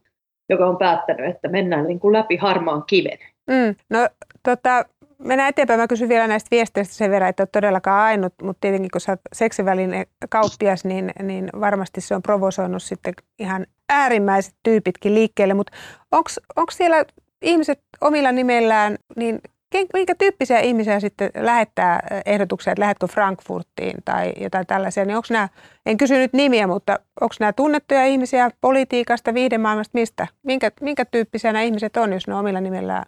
joka 0.49 0.65
on 0.65 0.77
päättänyt, 0.77 1.35
että 1.35 1.47
mennään 1.47 1.87
niin 1.87 1.99
kuin 1.99 2.13
läpi 2.13 2.37
harmaan 2.37 2.83
kiven. 2.87 3.17
Mm, 3.47 3.75
no 3.89 4.07
tota, 4.43 4.85
mennään 5.23 5.49
eteenpäin. 5.49 5.79
Mä 5.79 5.87
kysyn 5.87 6.09
vielä 6.09 6.27
näistä 6.27 6.47
viesteistä 6.51 6.93
sen 6.93 7.11
verran, 7.11 7.29
että 7.29 7.41
olet 7.41 7.51
todellakaan 7.51 8.01
ainut, 8.01 8.33
mutta 8.43 8.61
tietenkin 8.61 8.91
kun 8.91 9.01
sä 9.01 9.11
oot 9.11 9.19
seksivälinen 9.33 10.05
kauppias, 10.29 10.85
niin, 10.85 11.11
niin 11.23 11.49
varmasti 11.59 12.01
se 12.01 12.15
on 12.15 12.21
provosoinut 12.21 12.83
sitten 12.83 13.13
ihan 13.39 13.65
äärimmäiset 13.89 14.53
tyypitkin 14.63 15.15
liikkeelle. 15.15 15.53
Mutta 15.53 15.77
onko 16.55 16.71
siellä 16.71 17.05
ihmiset 17.41 17.79
omilla 18.01 18.31
nimellään, 18.31 18.97
niin 19.15 19.39
minkä 19.93 20.15
tyyppisiä 20.15 20.59
ihmisiä 20.59 20.99
sitten 20.99 21.29
lähettää 21.35 22.07
ehdotuksia, 22.25 22.73
että 22.73 22.81
lähetkö 22.81 23.07
Frankfurtiin 23.07 23.97
tai 24.05 24.33
jotain 24.41 24.67
tällaisia, 24.67 25.05
niin 25.05 25.15
onko 25.15 25.27
nämä, 25.29 25.49
en 25.85 25.97
kysy 25.97 26.17
nyt 26.17 26.33
nimiä, 26.33 26.67
mutta 26.67 26.99
onko 27.21 27.35
nämä 27.39 27.53
tunnettuja 27.53 28.05
ihmisiä 28.05 28.49
politiikasta, 28.61 29.33
viihdemaailmasta, 29.33 29.97
mistä? 29.97 30.27
Minkä, 30.43 30.71
minkä 30.81 31.05
tyyppisiä 31.05 31.53
nämä 31.53 31.63
ihmiset 31.63 31.97
on, 31.97 32.13
jos 32.13 32.27
ne 32.27 32.33
on 32.33 32.39
omilla 32.39 32.61
nimellään 32.61 33.05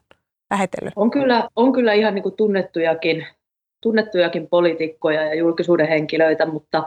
lähetellyt? 0.52 0.94
On 0.96 1.12
kyllä, 1.12 1.50
on 1.56 1.74
kyllä 1.74 1.94
ihan 1.94 2.16
niin 2.16 2.24
kuin 2.24 2.36
tunnettujakin, 2.36 3.28
tunnettujakin 3.82 4.48
poliitikkoja 4.48 5.24
ja 5.24 5.36
julkisuuden 5.36 5.88
henkilöitä, 5.88 6.46
mutta, 6.46 6.84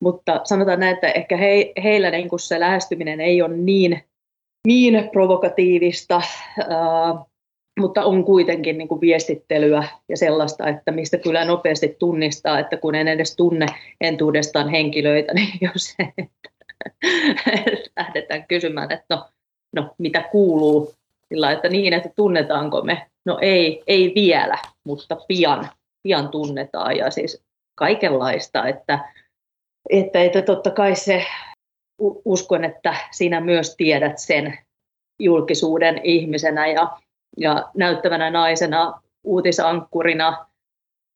mutta 0.00 0.40
sanotaan 0.44 0.80
näin, 0.80 0.94
että 0.94 1.08
ehkä 1.08 1.36
he, 1.36 1.72
heillä 1.82 2.10
niin 2.10 2.28
kuin 2.28 2.40
se 2.40 2.60
lähestyminen 2.60 3.20
ei 3.20 3.42
ole 3.42 3.56
niin, 3.56 4.02
niin 4.66 5.08
provokatiivista, 5.12 6.16
äh, 6.16 7.26
mutta 7.78 8.04
on 8.04 8.24
kuitenkin 8.24 8.78
niin 8.78 8.88
kuin 8.88 9.00
viestittelyä 9.00 9.84
ja 10.08 10.16
sellaista, 10.16 10.68
että 10.68 10.92
mistä 10.92 11.18
kyllä 11.18 11.44
nopeasti 11.44 11.96
tunnistaa, 11.98 12.58
että 12.58 12.76
kun 12.76 12.94
en 12.94 13.08
edes 13.08 13.36
tunne 13.36 13.66
entuudestaan 14.00 14.68
henkilöitä, 14.68 15.34
niin 15.38 15.58
jos 15.60 15.84
se, 15.84 16.12
että 16.16 16.50
lähdetään 17.96 18.46
kysymään, 18.46 18.92
että 18.92 19.06
no, 19.10 19.26
no 19.76 19.94
mitä 19.98 20.22
kuuluu, 20.22 20.94
sillä 21.28 21.52
että 21.52 21.68
niin, 21.68 21.92
että 21.92 22.10
tunnetaanko 22.16 22.82
me, 22.82 23.06
no 23.26 23.38
ei, 23.42 23.82
ei 23.86 24.12
vielä, 24.14 24.58
mutta 24.84 25.16
pian, 25.28 25.68
pian 26.02 26.28
tunnetaan. 26.28 26.96
Ja 26.96 27.10
siis 27.10 27.42
kaikenlaista, 27.74 28.68
että, 28.68 28.98
että, 29.90 30.22
että 30.22 30.42
totta 30.42 30.70
kai 30.70 30.96
se 30.96 31.24
uskon, 32.24 32.64
että 32.64 32.96
sinä 33.10 33.40
myös 33.40 33.76
tiedät 33.76 34.18
sen 34.18 34.58
julkisuuden 35.20 36.00
ihmisenä 36.04 36.66
ja 36.66 36.98
ja 37.36 37.70
näyttävänä 37.74 38.30
naisena, 38.30 39.02
uutisankkurina, 39.24 40.46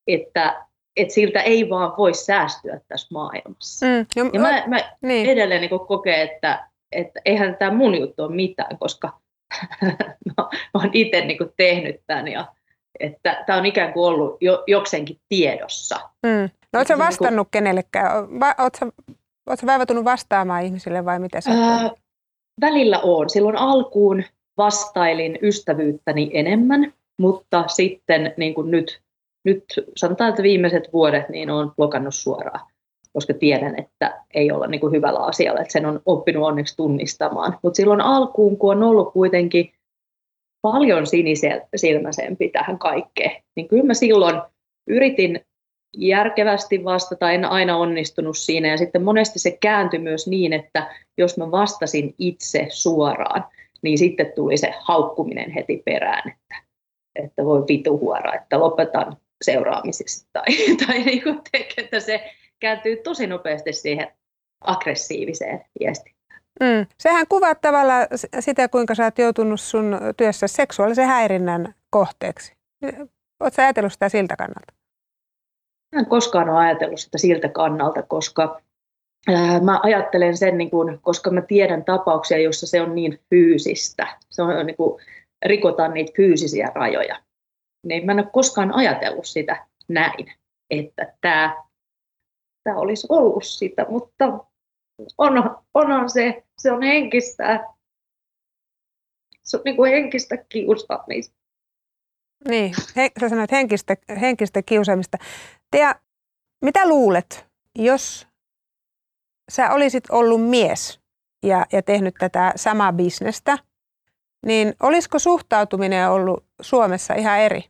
että, 0.06 0.66
että 0.96 1.14
siltä 1.14 1.40
ei 1.40 1.70
vaan 1.70 1.92
voi 1.98 2.14
säästyä 2.14 2.80
tässä 2.88 3.08
maailmassa. 3.12 3.86
Mm, 3.86 4.06
jo, 4.16 4.24
ja 4.32 4.40
mä, 4.40 4.62
mä 4.66 4.78
niin. 5.02 5.28
edelleen 5.28 5.60
niin 5.60 5.86
kokee, 5.88 6.22
että, 6.22 6.68
että 6.92 7.20
eihän 7.24 7.56
tämä 7.56 7.76
mun 7.76 7.94
juttu 7.94 8.22
ole 8.22 8.34
mitään, 8.34 8.78
koska 8.78 9.20
mä 10.26 10.48
oon 10.74 10.90
itse 10.92 11.24
niin 11.24 11.38
tehnyt 11.56 12.00
tämän 12.06 12.28
ja 12.28 12.46
että 13.00 13.44
tämä 13.46 13.58
on 13.58 13.66
ikään 13.66 13.92
kuin 13.92 14.04
ollut 14.04 14.36
jo, 14.40 14.64
jokseenkin 14.66 15.20
tiedossa. 15.28 15.96
Mm. 16.22 16.50
No 16.72 16.78
oletko 16.78 16.94
niinku- 16.94 17.06
vastannut 17.06 17.30
niin 17.30 17.36
kuin, 17.36 17.50
kenellekään? 17.50 18.40
Va, 18.40 18.54
oletko, 18.58 18.86
oletko 19.46 19.66
vaivatunut 19.66 20.04
vastaamaan 20.04 20.62
ihmisille 20.62 21.04
vai 21.04 21.18
mitä 21.18 21.40
sä 21.40 21.50
ää, 21.50 21.90
Välillä 22.60 22.98
on. 22.98 23.30
Silloin 23.30 23.56
alkuun 23.56 24.24
vastailin 24.56 25.38
ystävyyttäni 25.42 26.30
enemmän, 26.34 26.92
mutta 27.18 27.64
sitten 27.68 28.34
niin 28.36 28.54
kuin 28.54 28.70
nyt, 28.70 29.00
nyt 29.44 29.64
sanotaan, 29.96 30.30
että 30.30 30.42
viimeiset 30.42 30.92
vuodet 30.92 31.28
niin 31.28 31.50
olen 31.50 31.70
blokannut 31.70 32.14
suoraan, 32.14 32.60
koska 33.12 33.34
tiedän, 33.34 33.78
että 33.78 34.24
ei 34.34 34.52
olla 34.52 34.66
niin 34.66 34.80
kuin 34.80 34.92
hyvällä 34.92 35.20
asialla, 35.20 35.60
että 35.60 35.72
sen 35.72 35.86
on 35.86 36.00
oppinut 36.06 36.44
onneksi 36.44 36.76
tunnistamaan. 36.76 37.58
Mutta 37.62 37.76
silloin 37.76 38.00
alkuun, 38.00 38.56
kun 38.58 38.76
on 38.76 38.82
ollut 38.82 39.12
kuitenkin 39.12 39.72
paljon 40.62 41.06
sinisilmäisempi 41.06 42.48
tähän 42.48 42.78
kaikkeen, 42.78 43.42
niin 43.56 43.68
kyllä 43.68 43.84
mä 43.84 43.94
silloin 43.94 44.42
yritin 44.86 45.40
järkevästi 45.96 46.84
vastata, 46.84 47.30
en 47.30 47.44
aina 47.44 47.76
onnistunut 47.76 48.38
siinä. 48.38 48.68
Ja 48.68 48.76
sitten 48.76 49.02
monesti 49.02 49.38
se 49.38 49.58
kääntyi 49.60 49.98
myös 49.98 50.26
niin, 50.26 50.52
että 50.52 50.94
jos 51.18 51.38
mä 51.38 51.50
vastasin 51.50 52.14
itse 52.18 52.66
suoraan, 52.70 53.44
niin 53.82 53.98
sitten 53.98 54.32
tuli 54.34 54.56
se 54.56 54.74
haukkuminen 54.80 55.50
heti 55.50 55.82
perään, 55.84 56.30
että, 56.30 56.56
että 57.14 57.44
voi 57.44 57.64
vituhuora, 57.68 58.34
että 58.34 58.60
lopetan 58.60 59.16
seuraamisesta. 59.44 60.28
Tai, 60.32 60.44
tai 60.86 61.02
niin 61.02 61.22
kuin 61.22 61.40
että 61.76 62.00
se 62.00 62.30
kääntyy 62.60 62.96
tosi 62.96 63.26
nopeasti 63.26 63.72
siihen 63.72 64.12
aggressiiviseen 64.60 65.64
viestiin. 65.80 66.16
Mm. 66.60 66.86
Sehän 66.98 67.26
kuvaa 67.28 67.54
tavallaan 67.54 68.06
sitä, 68.40 68.68
kuinka 68.68 68.94
sä 68.94 69.04
oot 69.04 69.18
joutunut 69.18 69.60
sun 69.60 69.98
työssä 70.16 70.46
seksuaalisen 70.46 71.06
häirinnän 71.06 71.74
kohteeksi. 71.90 72.52
Oletko 73.40 73.62
ajatellut 73.62 73.92
sitä 73.92 74.08
siltä 74.08 74.36
kannalta? 74.36 74.72
En 75.92 76.06
koskaan 76.06 76.50
ole 76.50 76.58
ajatellut 76.58 77.00
sitä 77.00 77.18
siltä 77.18 77.48
kannalta, 77.48 78.02
koska 78.02 78.60
mä 79.62 79.80
ajattelen 79.82 80.36
sen, 80.36 80.58
niin 80.58 80.70
kuin, 80.70 80.98
koska 81.02 81.30
mä 81.30 81.42
tiedän 81.42 81.84
tapauksia, 81.84 82.38
joissa 82.38 82.66
se 82.66 82.82
on 82.82 82.94
niin 82.94 83.20
fyysistä, 83.30 84.18
se 84.30 84.42
on 84.42 84.66
niin 84.66 84.76
kuin, 84.76 85.02
rikotaan 85.44 85.94
niitä 85.94 86.12
fyysisiä 86.16 86.72
rajoja, 86.74 87.22
niin 87.86 88.06
mä 88.06 88.12
en 88.12 88.18
ole 88.18 88.28
koskaan 88.32 88.74
ajatellut 88.74 89.26
sitä 89.26 89.66
näin, 89.88 90.32
että 90.70 91.14
tämä, 91.20 91.62
tämä 92.64 92.76
olisi 92.76 93.06
ollut 93.10 93.44
sitä, 93.44 93.86
mutta 93.88 94.38
on, 95.18 95.56
onhan 95.74 96.10
se, 96.10 96.44
se 96.58 96.72
on 96.72 96.82
henkistä, 96.82 97.66
se 99.42 99.56
on 99.56 99.62
niin 99.64 99.76
kuin 99.76 99.92
henkistä 99.92 100.36
kiusaamista. 100.36 101.36
Niin, 102.48 102.74
he, 102.96 103.10
sä 103.20 103.28
sanoit 103.28 103.52
henkistä, 103.52 103.96
henkistä 104.20 104.62
kiusaamista. 104.62 105.18
Tea, 105.70 105.94
mitä 106.64 106.88
luulet, 106.88 107.46
jos 107.78 108.31
sä 109.50 109.70
olisit 109.70 110.04
ollut 110.10 110.48
mies 110.50 111.00
ja, 111.42 111.66
ja 111.72 111.82
tehnyt 111.82 112.14
tätä 112.18 112.52
samaa 112.56 112.92
bisnestä, 112.92 113.58
niin 114.46 114.74
olisiko 114.82 115.18
suhtautuminen 115.18 116.10
ollut 116.10 116.44
Suomessa 116.62 117.14
ihan 117.14 117.40
eri? 117.40 117.64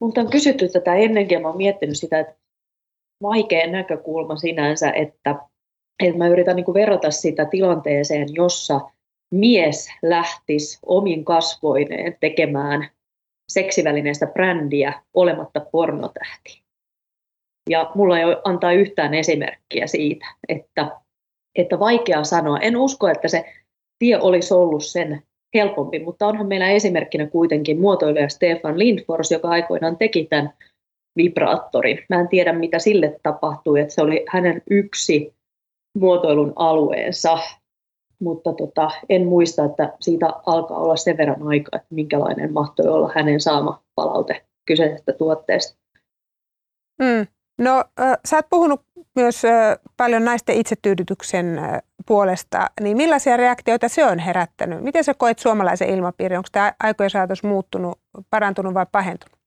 Mutta 0.00 0.20
on 0.20 0.30
kysytty 0.30 0.68
tätä 0.68 0.94
ennenkin 0.94 1.36
ja 1.36 1.40
mä 1.40 1.48
oon 1.48 1.56
miettinyt 1.56 1.98
sitä, 1.98 2.18
että 2.18 2.34
vaikea 3.22 3.66
näkökulma 3.66 4.36
sinänsä, 4.36 4.90
että, 4.90 5.36
että 6.02 6.18
mä 6.18 6.28
yritän 6.28 6.56
niin 6.56 6.74
verrata 6.74 7.10
sitä 7.10 7.44
tilanteeseen, 7.44 8.28
jossa 8.34 8.80
mies 9.30 9.88
lähtisi 10.02 10.78
omin 10.86 11.24
kasvoineen 11.24 12.16
tekemään 12.20 12.90
seksivälineestä 13.48 14.26
brändiä 14.26 15.02
olematta 15.14 15.60
pornotähti. 15.60 16.61
Ja 17.70 17.90
mulla 17.94 18.18
ei 18.18 18.24
ole 18.24 18.40
antaa 18.44 18.72
yhtään 18.72 19.14
esimerkkiä 19.14 19.86
siitä, 19.86 20.26
että, 20.48 21.00
että 21.58 21.78
vaikea 21.78 22.24
sanoa. 22.24 22.58
En 22.58 22.76
usko, 22.76 23.08
että 23.08 23.28
se 23.28 23.44
tie 23.98 24.18
olisi 24.18 24.54
ollut 24.54 24.84
sen 24.84 25.22
helpompi, 25.54 25.98
mutta 25.98 26.26
onhan 26.26 26.46
meillä 26.46 26.68
esimerkkinä 26.68 27.26
kuitenkin 27.26 27.80
muotoilija 27.80 28.28
Stefan 28.28 28.78
Lindfors, 28.78 29.30
joka 29.30 29.48
aikoinaan 29.48 29.96
teki 29.96 30.24
tämän 30.24 30.52
vibraattorin. 31.16 31.98
Mä 32.08 32.20
en 32.20 32.28
tiedä, 32.28 32.52
mitä 32.52 32.78
sille 32.78 33.20
tapahtui, 33.22 33.80
että 33.80 33.94
se 33.94 34.02
oli 34.02 34.24
hänen 34.28 34.62
yksi 34.70 35.34
muotoilun 35.98 36.52
alueensa, 36.56 37.38
mutta 38.20 38.52
tota, 38.52 38.90
en 39.08 39.26
muista, 39.26 39.64
että 39.64 39.92
siitä 40.00 40.26
alkaa 40.46 40.78
olla 40.78 40.96
sen 40.96 41.16
verran 41.16 41.42
aikaa, 41.42 41.76
että 41.76 41.94
minkälainen 41.94 42.52
mahtoi 42.52 42.88
olla 42.88 43.12
hänen 43.14 43.40
saama 43.40 43.82
palaute 43.94 44.44
kyseisestä 44.66 45.12
tuotteesta. 45.12 45.78
Mm. 46.98 47.26
No, 47.58 47.84
äh, 48.00 48.18
sä 48.24 48.36
oot 48.36 48.46
puhunut 48.50 48.80
myös 49.16 49.44
äh, 49.44 49.78
paljon 49.96 50.24
naisten 50.24 50.56
itsetyydytyksen 50.56 51.58
äh, 51.58 51.82
puolesta, 52.06 52.70
niin 52.80 52.96
millaisia 52.96 53.36
reaktioita 53.36 53.88
se 53.88 54.04
on 54.04 54.18
herättänyt? 54.18 54.80
Miten 54.80 55.04
sä 55.04 55.14
koet 55.14 55.38
suomalaisen 55.38 55.90
ilmapiirin? 55.90 56.38
Onko 56.38 56.48
tämä 56.52 56.72
aikojen 56.82 57.10
saatossa 57.10 57.48
muuttunut, 57.48 57.98
parantunut 58.30 58.74
vai 58.74 58.86
pahentunut? 58.92 59.42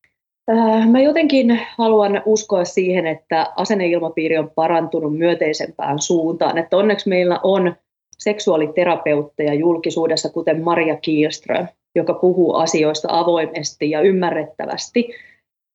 Mä 0.92 1.02
jotenkin 1.02 1.62
haluan 1.78 2.22
uskoa 2.26 2.66
siihen, 2.66 3.08
että 3.08 3.54
asenneilmapiiri 3.56 4.38
on 4.38 4.52
parantunut 4.56 5.18
myönteisempään 5.18 6.00
suuntaan. 6.00 6.58
Että 6.58 6.78
onneksi 6.78 7.10
meillä 7.10 7.40
on 7.44 7.76
seksuaaliterapeutteja 8.18 9.54
julkisuudessa, 9.54 10.30
kuten 10.30 10.64
Maria 10.64 10.98
Kielström, 10.98 11.68
joka 11.96 12.14
puhuu 12.14 12.54
asioista 12.54 13.08
avoimesti 13.12 13.90
ja 13.90 14.02
ymmärrettävästi 14.02 15.10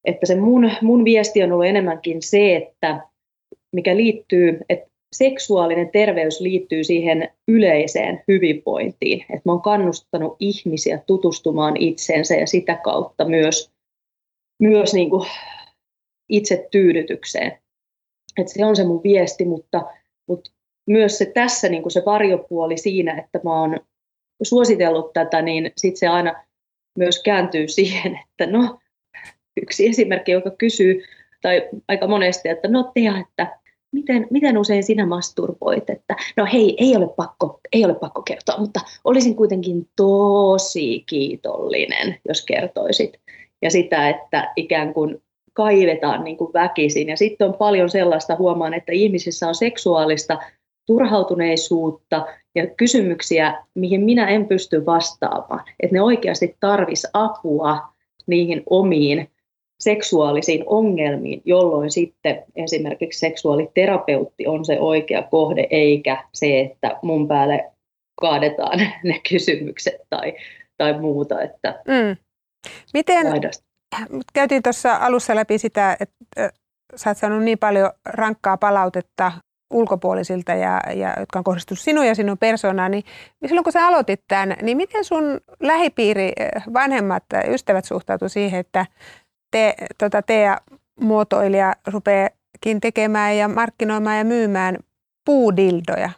että 0.05 0.27
se 0.27 0.37
mun, 0.37 0.71
mun 0.83 1.05
viesti 1.05 1.43
on 1.43 1.53
ollut 1.53 1.67
enemmänkin 1.67 2.23
se, 2.23 2.57
että 2.57 3.01
mikä 3.73 3.97
liittyy, 3.97 4.61
että 4.69 4.91
seksuaalinen 5.13 5.91
terveys 5.91 6.41
liittyy 6.41 6.85
siihen 6.85 7.29
yleiseen 7.49 8.23
hyvinvointiin. 8.29 9.21
Että 9.21 9.43
mä 9.45 9.53
oon 9.53 9.63
kannustanut 9.63 10.37
ihmisiä 10.41 11.03
tutustumaan 11.07 11.77
itseensä 11.77 12.35
ja 12.35 12.47
sitä 12.47 12.75
kautta 12.75 13.25
myös, 13.25 13.71
myös 14.61 14.95
niin 14.95 15.11
kuin 15.11 15.29
itse 16.29 16.69
tyydytykseen. 16.71 17.59
Että 18.39 18.53
se 18.53 18.65
on 18.65 18.77
se 18.77 18.85
mun 18.85 19.03
viesti, 19.03 19.45
mutta, 19.45 19.87
mutta 20.29 20.51
myös 20.87 21.19
se 21.19 21.27
tässä 21.35 21.69
niin 21.69 21.83
kuin 21.83 21.93
se 21.93 22.03
varjopuoli 22.07 22.79
siinä, 22.79 23.19
että 23.19 23.41
mä 23.45 23.61
oon 23.61 23.81
suositellut 24.43 25.13
tätä, 25.13 25.43
niin 25.43 25.73
sitten 25.77 25.99
se 25.99 26.09
aina 26.09 26.45
myös 26.99 27.23
kääntyy 27.23 27.69
siihen, 27.79 28.21
että 28.31 28.47
no 28.47 28.79
yksi 29.63 29.89
esimerkki, 29.89 30.33
joka 30.33 30.51
kysyy, 30.51 31.03
tai 31.43 31.69
aika 31.89 32.07
monesti, 32.07 32.49
että 32.49 32.69
no 32.69 32.93
Tea, 32.95 33.19
että 33.19 33.59
miten, 33.93 34.27
miten 34.31 34.59
usein 34.59 34.83
sinä 34.83 35.07
masturboit, 35.07 35.91
että 35.91 36.17
no 36.37 36.47
hei, 36.53 36.77
ei 36.79 36.97
ole, 36.97 37.09
pakko, 37.17 37.61
ei 37.73 37.85
ole 37.85 37.95
pakko 37.95 38.23
kertoa, 38.23 38.59
mutta 38.59 38.81
olisin 39.05 39.37
kuitenkin 39.37 39.89
tosi 39.97 41.05
kiitollinen, 41.07 42.17
jos 42.29 42.45
kertoisit. 42.45 43.21
Ja 43.63 43.71
sitä, 43.71 44.09
että 44.09 44.53
ikään 44.57 44.95
kuin 44.95 45.23
kaivetaan 45.53 46.25
niin 46.25 46.37
kuin 46.37 46.53
väkisin. 46.53 47.09
Ja 47.09 47.17
sitten 47.17 47.49
on 47.49 47.55
paljon 47.55 47.91
sellaista, 47.91 48.37
huomaan, 48.37 48.75
että 48.75 48.93
ihmisissä 48.93 49.49
on 49.49 49.55
seksuaalista 49.55 50.39
turhautuneisuutta 50.87 52.27
ja 52.55 52.67
kysymyksiä, 52.67 53.65
mihin 53.75 54.01
minä 54.01 54.29
en 54.29 54.47
pysty 54.47 54.87
vastaamaan. 54.87 55.65
Että 55.81 55.97
ne 55.97 56.03
oikeasti 56.03 56.57
tarvis 56.61 57.07
apua 57.13 57.79
niihin 58.27 58.63
omiin 58.71 59.31
seksuaalisiin 59.81 60.65
ongelmiin, 60.67 61.43
jolloin 61.45 61.91
sitten 61.91 62.45
esimerkiksi 62.57 63.21
seksuaaliterapeutti 63.21 64.47
on 64.47 64.65
se 64.65 64.81
oikea 64.81 65.23
kohde, 65.23 65.67
eikä 65.71 66.25
se, 66.33 66.61
että 66.61 66.99
mun 67.03 67.29
päälle 67.29 67.71
kaadetaan 68.21 68.79
ne 69.05 69.21
kysymykset 69.31 70.01
tai, 70.11 70.35
tai 70.79 71.01
muuta. 71.01 71.43
Että 71.43 71.83
mm. 71.89 72.17
Miten, 72.95 73.27
käytiin 74.33 74.63
tuossa 74.63 74.97
alussa 74.97 75.35
läpi 75.35 75.59
sitä, 75.59 75.97
että 76.01 76.51
sä 76.97 77.11
oot 77.11 77.19
saanut 77.19 77.43
niin 77.43 77.59
paljon 77.59 77.91
rankkaa 78.05 78.57
palautetta 78.57 79.33
ulkopuolisilta, 79.73 80.53
ja, 80.55 80.81
ja, 80.95 81.15
jotka 81.21 81.39
on 81.39 81.45
kohdistunut 81.45 81.79
sinun 81.79 82.07
ja 82.07 82.15
sinun 82.15 82.39
persoonaan, 82.39 82.91
niin 82.91 83.05
silloin 83.47 83.65
kun 83.65 83.73
sä 83.73 83.87
aloitit 83.87 84.21
tämän, 84.29 84.57
niin 84.63 84.77
miten 84.77 85.05
sun 85.05 85.41
lähipiiri, 85.61 86.33
vanhemmat 86.73 87.25
ystävät 87.49 87.85
suhtautu 87.85 88.29
siihen, 88.29 88.61
että 88.61 88.87
te, 89.51 89.75
tota, 89.99 90.23
Tea-muotoilija 90.23 91.73
rupeakin 91.87 92.81
tekemään 92.81 93.37
ja 93.37 93.49
markkinoimaan 93.49 94.19
ja 94.19 94.25
myymään 94.25 94.77
puudildoja? 95.25 96.11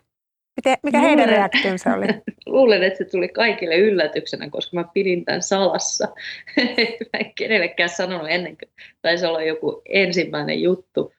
Miten, 0.56 0.76
mikä 0.82 0.98
Luulen, 0.98 1.18
heidän 1.18 1.28
reaktionsa 1.28 1.94
oli? 1.94 2.06
Luulen, 2.46 2.82
että 2.82 2.98
se 2.98 3.04
tuli 3.04 3.28
kaikille 3.28 3.76
yllätyksenä, 3.76 4.50
koska 4.50 4.76
mä 4.76 4.84
pidin 4.94 5.24
tämän 5.24 5.42
salassa. 5.42 6.08
mä 7.12 7.20
en 7.20 7.32
kenellekään 7.34 7.88
sanonut 7.88 8.26
ennen 8.30 8.56
kuin 8.56 8.70
taisi 9.02 9.26
olla 9.26 9.42
joku 9.42 9.82
ensimmäinen 9.88 10.62
juttu, 10.62 11.12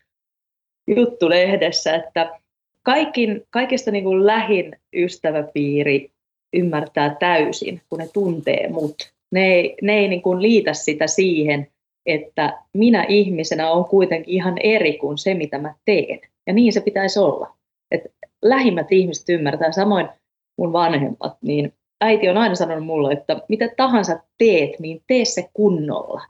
juttu 0.88 1.30
lehdessä, 1.30 1.96
että 1.96 2.40
kaikin, 2.84 3.44
kaikista 3.50 3.92
niin 3.92 4.04
kuin 4.04 4.26
lähin 4.26 4.76
ystäväpiiri 4.94 6.12
ymmärtää 6.54 7.16
täysin, 7.20 7.82
kun 7.90 8.00
ne 8.00 8.08
tuntee 8.14 8.70
mut. 8.70 9.14
Ne 9.32 9.54
ei, 9.54 9.76
ne 9.82 9.94
ei 9.94 10.08
niin 10.08 10.22
kuin 10.22 10.42
liitä 10.42 10.74
sitä 10.74 11.08
siihen, 11.08 11.68
että 12.06 12.60
minä 12.74 13.06
ihmisenä 13.10 13.72
on 13.72 13.86
kuitenkin 13.86 14.34
ihan 14.34 14.58
eri 14.64 14.98
kuin 14.98 15.18
se, 15.18 15.34
mitä 15.34 15.58
mä 15.58 15.76
teen. 15.86 16.20
Ja 16.48 16.54
niin 16.54 16.74
se 16.74 16.82
pitäisi 16.82 17.20
olla. 17.20 17.56
Et 17.92 18.02
lähimmät 18.42 18.92
ihmiset 18.92 19.30
ymmärtää, 19.30 19.72
samoin 19.72 20.10
mun 20.58 20.74
vanhemmat, 20.74 21.38
niin 21.42 21.74
äiti 22.02 22.30
on 22.30 22.38
aina 22.38 22.56
sanonut 22.56 22.86
mulle, 22.86 23.14
että 23.14 23.42
mitä 23.50 23.70
tahansa 23.78 24.20
teet, 24.38 24.80
niin 24.80 25.02
tee 25.08 25.26
se 25.26 25.50
kunnolla. 25.54 26.22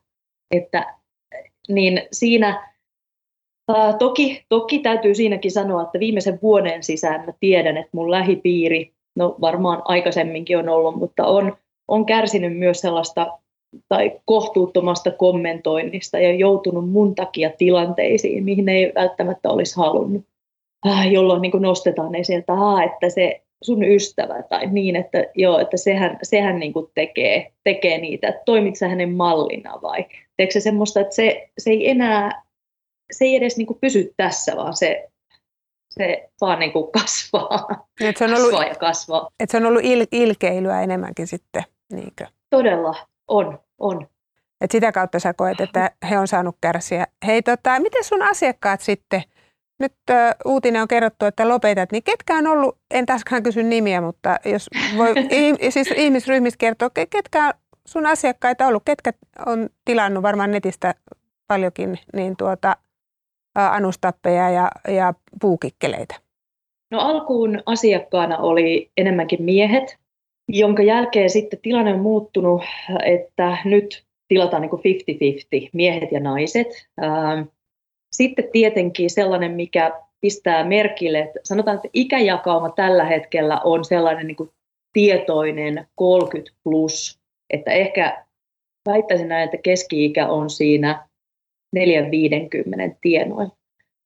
Että 0.52 0.96
niin 1.70 2.02
siinä 2.12 2.74
toki, 4.00 4.46
toki 4.50 4.80
täytyy 4.80 5.16
siinäkin 5.16 5.52
sanoa, 5.52 5.82
että 5.82 6.00
viimeisen 6.00 6.40
vuoden 6.42 6.84
sisään 6.84 7.26
mä 7.26 7.34
tiedän, 7.40 7.78
että 7.78 7.90
mun 7.94 8.12
lähipiiri, 8.12 8.94
no 9.16 9.36
varmaan 9.42 9.82
aikaisemminkin 9.86 10.58
on 10.58 10.70
ollut, 10.70 10.96
mutta 10.96 11.26
on, 11.26 11.58
on 11.88 12.06
kärsinyt 12.06 12.58
myös 12.58 12.82
sellaista 12.82 13.40
tai 13.90 14.12
kohtuuttomasta 14.26 15.12
kommentoinnista 15.12 16.20
ja 16.20 16.36
joutunut 16.36 16.90
mun 16.90 17.16
takia 17.16 17.52
tilanteisiin, 17.58 18.44
mihin 18.44 18.70
ei 18.70 18.92
välttämättä 18.96 19.50
olisi 19.50 19.78
halunnut. 19.78 20.24
Äh, 20.88 21.12
jolloin 21.12 21.42
niin 21.42 21.62
nostetaan 21.62 22.16
esille, 22.16 22.40
että, 22.40 22.54
että 22.86 23.10
se 23.10 23.42
sun 23.64 23.84
ystävä 23.84 24.44
tai 24.44 24.68
niin, 24.68 24.96
että, 24.96 25.26
joo, 25.36 25.60
että 25.60 25.78
sehän, 25.78 26.20
sehän 26.24 26.60
niin 26.60 26.74
kuin 26.74 26.92
tekee, 26.96 27.52
tekee 27.64 27.98
niitä, 27.98 28.28
että 28.28 28.42
toimit 28.46 28.76
sä 28.76 28.88
hänen 28.88 29.12
mallina 29.12 29.82
vai 29.82 30.06
teekö 30.38 30.54
se 30.54 30.60
semmoista, 30.60 31.00
että 31.00 31.16
se, 31.16 31.50
se 31.58 31.70
ei 31.70 31.90
enää, 31.90 32.44
se 33.12 33.26
ei 33.26 33.36
edes 33.36 33.58
niin 33.58 33.68
kuin 33.68 33.80
pysy 33.82 34.14
tässä, 34.18 34.56
vaan 34.56 34.76
se, 34.76 35.10
se 35.90 36.30
vaan 36.42 36.60
niin 36.60 36.72
kuin 36.72 36.92
kasvaa, 36.92 37.88
et 38.02 38.18
se 38.18 38.24
on 38.24 38.34
ollut, 38.34 38.52
kasvaa 38.52 38.66
ja 38.66 38.76
kasvaa. 38.76 39.30
Et 39.40 39.50
se 39.50 39.58
on 39.58 39.66
ollut 39.66 39.84
il, 39.84 40.06
ilkeilyä 40.12 40.82
enemmänkin 40.82 41.28
sitten. 41.28 41.64
Niinkö? 41.94 42.26
Todella, 42.50 42.96
on, 43.34 43.60
on. 43.80 44.08
Et 44.62 44.72
sitä 44.72 44.92
kautta 44.92 45.20
sä 45.20 45.34
koet, 45.34 45.62
että 45.62 45.92
he 46.10 46.20
on 46.20 46.28
saanut 46.28 46.58
kärsiä. 46.62 47.08
Hei, 47.26 47.42
tota, 47.42 47.80
miten 47.80 48.04
sun 48.04 48.22
asiakkaat 48.22 48.82
sitten, 48.82 49.22
nyt 49.80 49.94
ö, 50.10 50.14
uutinen 50.46 50.82
on 50.82 50.88
kerrottu, 50.88 51.26
että 51.26 51.50
lopetat, 51.50 51.92
niin 51.92 52.04
ketkä 52.04 52.38
on 52.38 52.48
ollut, 52.48 52.78
en 52.92 53.06
taaskaan 53.06 53.44
kysy 53.44 53.64
nimiä, 53.64 54.02
mutta 54.02 54.38
jos 54.46 54.70
voi 54.98 55.14
siis 55.70 55.94
ihmisryhmistä 55.96 56.58
kertoa, 56.58 56.90
ketkä 57.10 57.54
sun 57.88 58.06
asiakkaita 58.06 58.68
ollut, 58.68 58.84
ketkä 58.86 59.14
on 59.46 59.70
tilannut 59.86 60.24
varmaan 60.24 60.52
netistä 60.52 60.96
paljonkin 61.48 62.00
niin 62.14 62.38
tuota, 62.38 62.76
anustappeja 63.56 64.50
ja, 64.50 64.72
ja 64.88 65.14
puukikkeleitä? 65.42 66.16
No 66.92 67.00
alkuun 67.00 67.64
asiakkaana 67.66 68.38
oli 68.38 68.92
enemmänkin 68.98 69.44
miehet, 69.44 69.98
jonka 70.50 70.84
jälkeen 70.84 71.30
sitten 71.30 71.60
tilanne 71.62 71.94
on 71.94 72.00
muuttunut, 72.00 72.62
että 73.06 73.58
nyt 73.66 74.04
tilataan 74.28 74.62
niin 74.62 74.72
50-50, 75.66 75.70
miehet 75.74 76.12
ja 76.12 76.20
naiset. 76.20 76.68
Ähm, 77.04 77.42
sitten 78.12 78.50
tietenkin 78.52 79.10
sellainen, 79.10 79.52
mikä 79.52 79.92
pistää 80.22 80.64
merkille, 80.64 81.20
että 81.20 81.40
sanotaan, 81.44 81.76
että 81.76 81.90
ikäjakauma 81.94 82.70
tällä 82.70 83.06
hetkellä 83.06 83.62
on 83.64 83.86
sellainen 83.86 84.28
niin 84.28 84.50
tietoinen 84.94 85.88
30 85.96 86.52
plus, 86.64 87.20
että 87.54 87.72
ehkä 87.72 88.26
väittäisin 88.90 89.28
näin, 89.28 89.46
että 89.46 89.58
keski-ikä 89.58 90.28
on 90.28 90.50
siinä 90.50 91.08
4-50 91.76 91.80
tienoilla. 93.02 93.56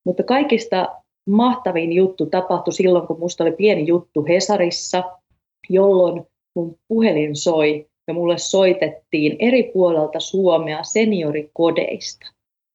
Mutta 0.05 0.23
kaikista 0.23 0.87
mahtavin 1.29 1.93
juttu 1.93 2.25
tapahtui 2.25 2.73
silloin, 2.73 3.07
kun 3.07 3.17
minusta 3.17 3.43
oli 3.43 3.51
pieni 3.51 3.87
juttu 3.87 4.25
Hesarissa, 4.29 5.16
jolloin 5.69 6.23
mun 6.55 6.77
puhelin 6.87 7.35
soi 7.35 7.87
ja 8.07 8.13
mulle 8.13 8.37
soitettiin 8.37 9.35
eri 9.39 9.63
puolelta 9.73 10.19
Suomea 10.19 10.83
seniorikodeista, 10.83 12.27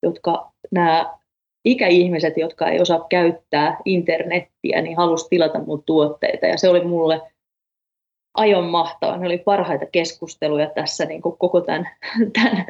jotka 0.02 0.52
nämä 0.70 1.18
ikäihmiset, 1.64 2.36
jotka 2.36 2.68
ei 2.68 2.80
osaa 2.80 3.06
käyttää 3.10 3.76
internettiä, 3.84 4.82
niin 4.82 4.96
halusi 4.96 5.26
tilata 5.30 5.58
mun 5.58 5.82
tuotteita. 5.86 6.46
Ja 6.46 6.58
se 6.58 6.68
oli 6.68 6.84
mulle 6.84 7.20
aion 8.34 8.64
mahtavaa. 8.64 9.16
Ne 9.16 9.26
oli 9.26 9.38
parhaita 9.38 9.86
keskusteluja 9.86 10.70
tässä 10.70 11.04
niin 11.04 11.22
kuin 11.22 11.38
koko 11.38 11.60
tämän, 11.60 11.88
tämän, 12.42 12.66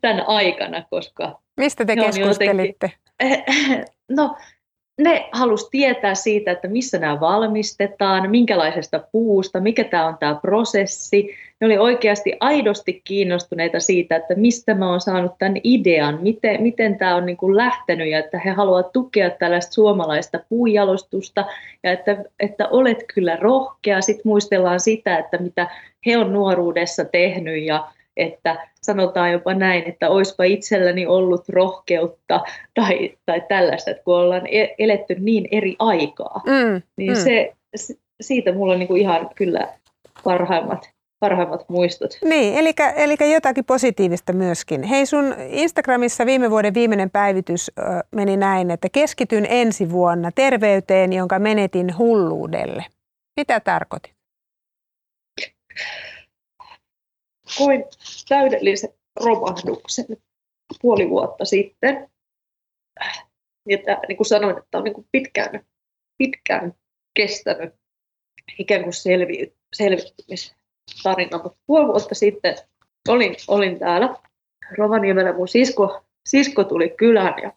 tämän 0.00 0.24
aikana, 0.26 0.84
koska... 0.90 1.40
Mistä 1.56 1.84
te 1.84 1.96
keskustelitte? 1.96 2.92
Jotenkin, 3.20 3.84
no, 4.16 4.36
ne 4.98 5.28
halusi 5.32 5.66
tietää 5.70 6.14
siitä, 6.14 6.50
että 6.50 6.68
missä 6.68 6.98
nämä 6.98 7.20
valmistetaan, 7.20 8.30
minkälaisesta 8.30 9.00
puusta, 9.12 9.60
mikä 9.60 9.84
tämä 9.84 10.06
on 10.06 10.16
tämä 10.20 10.34
prosessi. 10.34 11.30
Ne 11.60 11.66
oli 11.66 11.78
oikeasti 11.78 12.32
aidosti 12.40 13.00
kiinnostuneita 13.04 13.80
siitä, 13.80 14.16
että 14.16 14.34
mistä 14.34 14.74
mä 14.74 14.90
oon 14.90 15.00
saanut 15.00 15.32
tämän 15.38 15.56
idean, 15.64 16.18
miten, 16.22 16.62
miten 16.62 16.98
tämä 16.98 17.16
on 17.16 17.26
niin 17.26 17.36
kuin 17.36 17.56
lähtenyt 17.56 18.08
ja 18.08 18.18
että 18.18 18.38
he 18.38 18.50
haluavat 18.50 18.92
tukea 18.92 19.30
tällaista 19.30 19.72
suomalaista 19.72 20.38
puujalostusta 20.48 21.44
ja 21.82 21.92
että, 21.92 22.24
että 22.40 22.68
olet 22.68 23.04
kyllä 23.14 23.36
rohkea. 23.36 24.00
Sitten 24.00 24.22
muistellaan 24.24 24.80
sitä, 24.80 25.18
että 25.18 25.38
mitä 25.38 25.68
he 26.06 26.18
on 26.18 26.32
nuoruudessa 26.32 27.04
tehnyt 27.04 27.62
ja 27.62 27.88
että 28.16 28.68
sanotaan 28.82 29.32
jopa 29.32 29.54
näin, 29.54 29.84
että 29.86 30.10
olisipa 30.10 30.44
itselläni 30.44 31.06
ollut 31.06 31.48
rohkeutta 31.48 32.40
tai, 32.74 33.16
tai 33.26 33.42
tällaista, 33.48 33.90
että 33.90 34.02
kun 34.04 34.14
ollaan 34.14 34.46
e-, 34.46 34.74
eletty 34.78 35.16
niin 35.18 35.48
eri 35.50 35.76
aikaa, 35.78 36.42
mm, 36.46 36.82
niin 36.96 37.12
mm. 37.12 37.24
Se, 37.24 37.52
siitä 38.20 38.52
mulla 38.52 38.72
on 38.72 38.78
niin 38.78 38.88
kuin 38.88 39.00
ihan 39.00 39.30
kyllä 39.34 39.68
parhaimmat, 40.24 40.90
parhaimmat 41.20 41.68
muistot. 41.68 42.10
Niin, 42.24 42.54
eli, 42.54 42.74
eli 42.96 43.32
jotakin 43.32 43.64
positiivista 43.64 44.32
myöskin. 44.32 44.82
Hei 44.82 45.06
sun 45.06 45.34
Instagramissa 45.48 46.26
viime 46.26 46.50
vuoden 46.50 46.74
viimeinen 46.74 47.10
päivitys 47.10 47.70
meni 48.14 48.36
näin, 48.36 48.70
että 48.70 48.88
keskityn 48.92 49.46
ensi 49.50 49.90
vuonna 49.90 50.30
terveyteen, 50.34 51.12
jonka 51.12 51.38
menetin 51.38 51.98
hulluudelle. 51.98 52.84
Mitä 53.36 53.60
tarkoitit? 53.60 54.16
Koin 57.58 57.84
täydellisen 58.28 58.90
romahduksen 59.16 60.06
puoli 60.82 61.08
vuotta 61.10 61.44
sitten. 61.44 62.10
Ja 63.68 63.78
tämä, 63.78 64.00
niin 64.08 64.16
kuin 64.16 64.26
sanoin, 64.26 64.58
että 64.58 64.78
on 64.78 64.84
niin 64.84 64.94
kuin 64.94 65.06
pitkään, 65.12 65.66
pitkään 66.18 66.74
kestänyt 67.14 67.74
ikään 68.58 68.82
kuin 68.82 68.92
selvi, 68.92 69.54
selviytymistarina, 69.76 71.42
mutta 71.42 71.58
puoli 71.66 71.86
vuotta 71.86 72.14
sitten 72.14 72.56
olin, 73.08 73.36
olin 73.48 73.78
täällä 73.78 74.16
Rovaniemellä 74.78 75.32
mun 75.32 75.48
sisko, 75.48 76.04
sisko 76.28 76.64
tuli 76.64 76.88
kylään 76.88 77.42
ja 77.42 77.52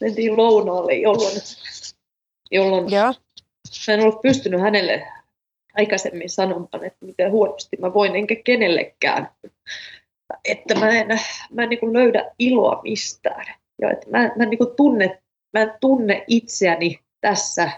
mentiin 0.00 0.36
lounaalle, 0.36 0.94
jolloin, 0.94 1.36
jolloin 2.50 2.90
Joo. 2.92 3.14
mä 3.88 3.94
en 3.94 4.00
ollut 4.00 4.22
pystynyt 4.22 4.60
hänelle 4.60 5.06
aikaisemmin 5.76 6.30
sanomaan, 6.30 6.84
että 6.84 7.06
miten 7.06 7.30
huonosti 7.30 7.76
mä 7.80 7.94
voin, 7.94 8.16
enkä 8.16 8.36
kenellekään. 8.44 9.30
Että 10.44 10.74
mä 10.74 10.88
en, 10.88 11.06
mä 11.50 11.62
en 11.62 11.68
niin 11.68 11.92
löydä 11.92 12.30
iloa 12.38 12.80
mistään. 12.82 13.46
Ja 13.80 13.90
että 13.90 14.10
mä, 14.10 14.30
mä, 14.36 14.44
niin 14.46 14.58
tunne, 14.76 15.22
mä 15.52 15.62
en 15.62 15.72
tunne 15.80 16.24
itseäni 16.26 16.98
tässä. 17.20 17.70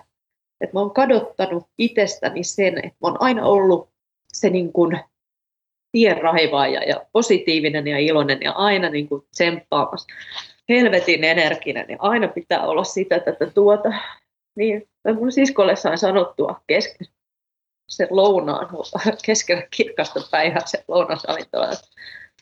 Että 0.61 0.75
mä 0.77 0.81
oon 0.81 0.95
kadottanut 0.95 1.69
itsestäni 1.79 2.45
sen, 2.45 2.79
että 2.79 2.97
mä 3.03 3.09
oon 3.09 3.23
aina 3.23 3.47
ollut 3.47 3.89
se 4.33 4.51
niin 4.51 4.73
kuin 4.73 5.01
tienraivaaja 5.93 6.83
ja 6.83 7.07
positiivinen 7.13 7.87
ja 7.87 7.99
iloinen 7.99 8.39
ja 8.41 8.53
aina 8.53 8.89
niin 8.89 9.09
kuin 9.09 9.23
tsemppaamassa. 9.31 10.15
Helvetin 10.69 11.25
energinen 11.25 11.87
ja 11.89 11.97
aina 11.99 12.29
pitää 12.29 12.67
olla 12.67 12.85
sitä 12.85 13.21
tätä 13.21 13.47
tuota. 13.47 13.93
Niin, 14.57 14.89
mun 15.15 15.33
siskolle 15.33 15.77
sain 15.77 15.99
sanottua 15.99 16.61
kesken 16.67 17.07
sen 17.89 18.09
lounaan 18.11 18.69
keskellä 19.25 19.63
kirkasta 19.77 20.21
päivää 20.31 20.67
sen 20.67 20.85
lounasravintola, 20.89 21.71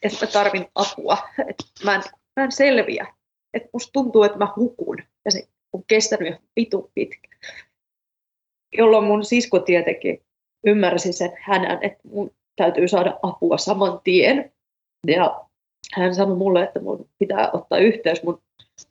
että 0.02 0.26
mä 0.26 0.32
tarvin 0.32 0.66
apua, 0.74 1.18
että 1.48 1.64
mä 1.84 1.94
en, 1.94 2.02
mä 2.36 2.44
en 2.44 2.52
selviä, 2.52 3.06
että 3.54 3.68
musta 3.72 3.92
tuntuu, 3.92 4.22
että 4.22 4.38
mä 4.38 4.52
hukun 4.56 4.96
ja 5.24 5.30
se 5.30 5.48
on 5.72 5.84
kestänyt 5.86 6.32
jo 6.32 6.38
vitu 6.56 6.90
pitkä. 6.94 7.28
Jolloin 8.72 9.04
mun 9.04 9.24
sisko 9.24 9.58
tietenkin 9.58 10.22
ymmärsi 10.66 11.12
sen 11.12 11.32
hänen, 11.40 11.78
että 11.82 12.00
mun 12.04 12.30
täytyy 12.56 12.88
saada 12.88 13.18
apua 13.22 13.58
saman 13.58 14.00
tien. 14.04 14.52
Ja 15.06 15.46
hän 15.94 16.14
sanoi 16.14 16.36
mulle, 16.36 16.62
että 16.62 16.80
mun 16.80 17.08
pitää 17.18 17.50
ottaa 17.52 17.78
yhteys 17.78 18.22
mun 18.22 18.42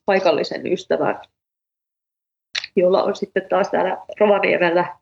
paikallisen 0.05 0.67
ystävän, 0.67 1.21
jolla 2.75 3.03
on 3.03 3.15
sitten 3.15 3.49
taas 3.49 3.69
täällä 3.69 3.97
Rovaniemellä 4.19 4.97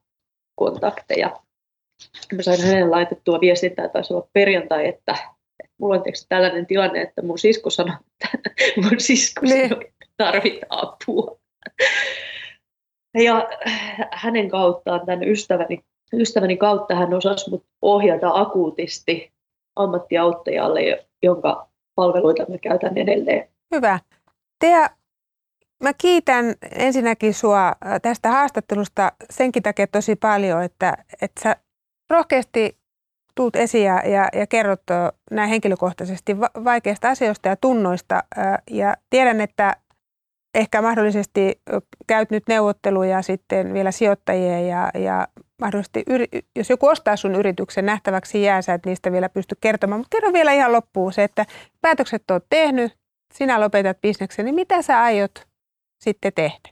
kontakteja. 0.57 1.39
Mä 2.35 2.41
sain 2.41 2.61
hänelle 2.61 2.89
laitettua 2.89 3.41
viestintää, 3.41 3.89
taisi 3.89 4.13
olla 4.13 4.27
perjantai, 4.33 4.87
että, 4.87 5.11
että 5.63 5.75
mulla 5.77 5.95
on 5.95 6.03
tällainen 6.29 6.65
tilanne, 6.65 7.01
että 7.01 7.21
mun 7.21 7.39
sisko 7.39 7.69
sanoi, 7.69 7.95
että 8.23 8.51
mun 8.81 8.99
sisko 8.99 9.47
sanoi, 9.47 9.65
että 9.65 10.07
tarvitaan 10.17 10.87
apua. 10.87 11.37
Ja 13.13 13.49
hänen 14.11 14.49
kauttaan, 14.49 15.05
tämän 15.05 15.23
ystäväni, 15.23 15.83
ystäväni 16.13 16.57
kautta 16.57 16.95
hän 16.95 17.13
osasi 17.13 17.49
mut 17.49 17.65
ohjata 17.81 18.31
akuutisti 18.33 19.31
ammattiauttajalle, 19.75 21.07
jonka 21.23 21.67
palveluita 21.95 22.45
mä 22.49 22.57
käytän 22.57 22.97
edelleen. 22.97 23.49
Hyvä. 23.75 23.99
Tea, 24.59 24.89
mä 25.83 25.93
kiitän 25.93 26.55
ensinnäkin 26.71 27.33
sua 27.33 27.73
tästä 28.01 28.31
haastattelusta 28.31 29.11
senkin 29.29 29.63
takia 29.63 29.87
tosi 29.87 30.15
paljon, 30.15 30.63
että, 30.63 30.97
että 31.21 31.41
sä 31.43 31.55
rohkeasti 32.09 32.77
tuut 33.35 33.55
esiin 33.55 33.85
ja, 33.85 34.01
ja, 34.05 34.29
ja 34.33 34.47
kerrot 34.47 34.83
näin 35.31 35.49
henkilökohtaisesti 35.49 36.37
vaikeista 36.39 37.09
asioista 37.09 37.49
ja 37.49 37.55
tunnoista. 37.55 38.23
Ja 38.71 38.95
tiedän, 39.09 39.41
että 39.41 39.75
ehkä 40.55 40.81
mahdollisesti 40.81 41.61
käyt 42.07 42.29
nyt 42.29 42.43
neuvotteluja 42.47 43.21
sitten 43.21 43.73
vielä 43.73 43.91
sijoittajien 43.91 44.67
ja, 44.67 44.89
ja 44.93 45.27
mahdollisesti, 45.61 46.03
jos 46.55 46.69
joku 46.69 46.87
ostaa 46.87 47.15
sun 47.15 47.35
yrityksen 47.35 47.85
nähtäväksi 47.85 48.41
jää, 48.43 48.61
sä 48.61 48.73
et 48.73 48.85
niistä 48.85 49.11
vielä 49.11 49.29
pysty 49.29 49.55
kertomaan. 49.61 49.99
Mutta 49.99 50.15
kerro 50.15 50.33
vielä 50.33 50.51
ihan 50.51 50.71
loppuun 50.71 51.13
se, 51.13 51.23
että 51.23 51.45
päätökset 51.81 52.31
oot 52.31 52.45
tehnyt, 52.49 52.97
sinä 53.33 53.59
lopetat 53.59 54.01
bisneksen, 54.01 54.45
niin 54.45 54.55
mitä 54.55 54.81
sä 54.81 55.01
aiot 55.01 55.46
sitten 55.99 56.33
tehdä? 56.33 56.69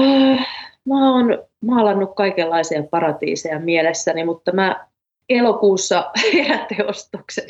Äh, 0.00 0.46
mä 0.84 1.12
oon 1.12 1.44
maalannut 1.64 2.14
kaikenlaisia 2.14 2.82
paratiiseja 2.90 3.58
mielessäni, 3.58 4.24
mutta 4.24 4.52
mä 4.52 4.86
elokuussa 5.28 6.10
heräteostoksen 6.34 7.48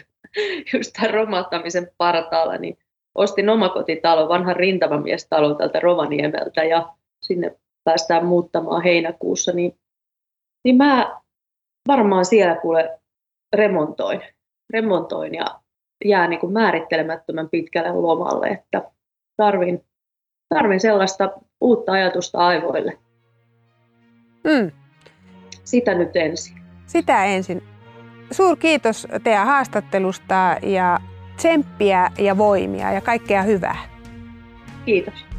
just 0.72 0.92
tämän 0.92 1.14
romahtamisen 1.14 1.90
partaalla, 1.98 2.57
niin 2.57 2.79
ostin 3.14 3.48
omakotitalon, 3.48 4.29
vanhan 4.29 4.57
rintamamiestalon 4.57 5.57
tältä 5.57 5.81
Rovaniemeltä 5.81 6.64
ja 6.64 6.92
sinne 7.22 7.57
päästään 7.85 8.26
muuttamaan 8.26 8.83
heinäkuussa, 8.83 9.53
niin, 9.53 9.79
niin 10.64 10.76
mä 10.76 11.20
varmaan 11.88 12.24
siellä 12.24 12.55
kuule 12.55 13.00
remontoin, 13.53 14.20
remontoin 14.70 15.35
ja 15.35 15.61
jää 16.05 16.29
niin 16.29 16.40
kuin 16.40 16.53
määrittelemättömän 16.53 17.48
pitkälle 17.48 17.92
lomalle, 17.92 18.46
että 18.46 18.90
tarvin, 19.37 19.85
tarvin 20.54 20.80
sellaista 20.80 21.30
uutta 21.60 21.92
ajatusta 21.92 22.38
aivoille. 22.38 22.98
Mm. 24.44 24.70
Sitä 25.64 25.94
nyt 25.94 26.16
ensin. 26.16 26.56
Sitä 26.86 27.24
ensin. 27.24 27.62
Suur 28.30 28.56
kiitos 28.56 29.08
teidän 29.24 29.46
haastattelusta 29.46 30.56
ja 30.62 30.98
tsemppiä 31.36 32.10
ja 32.18 32.38
voimia 32.38 32.92
ja 32.92 33.00
kaikkea 33.00 33.42
hyvää. 33.42 33.76
Kiitos. 34.84 35.29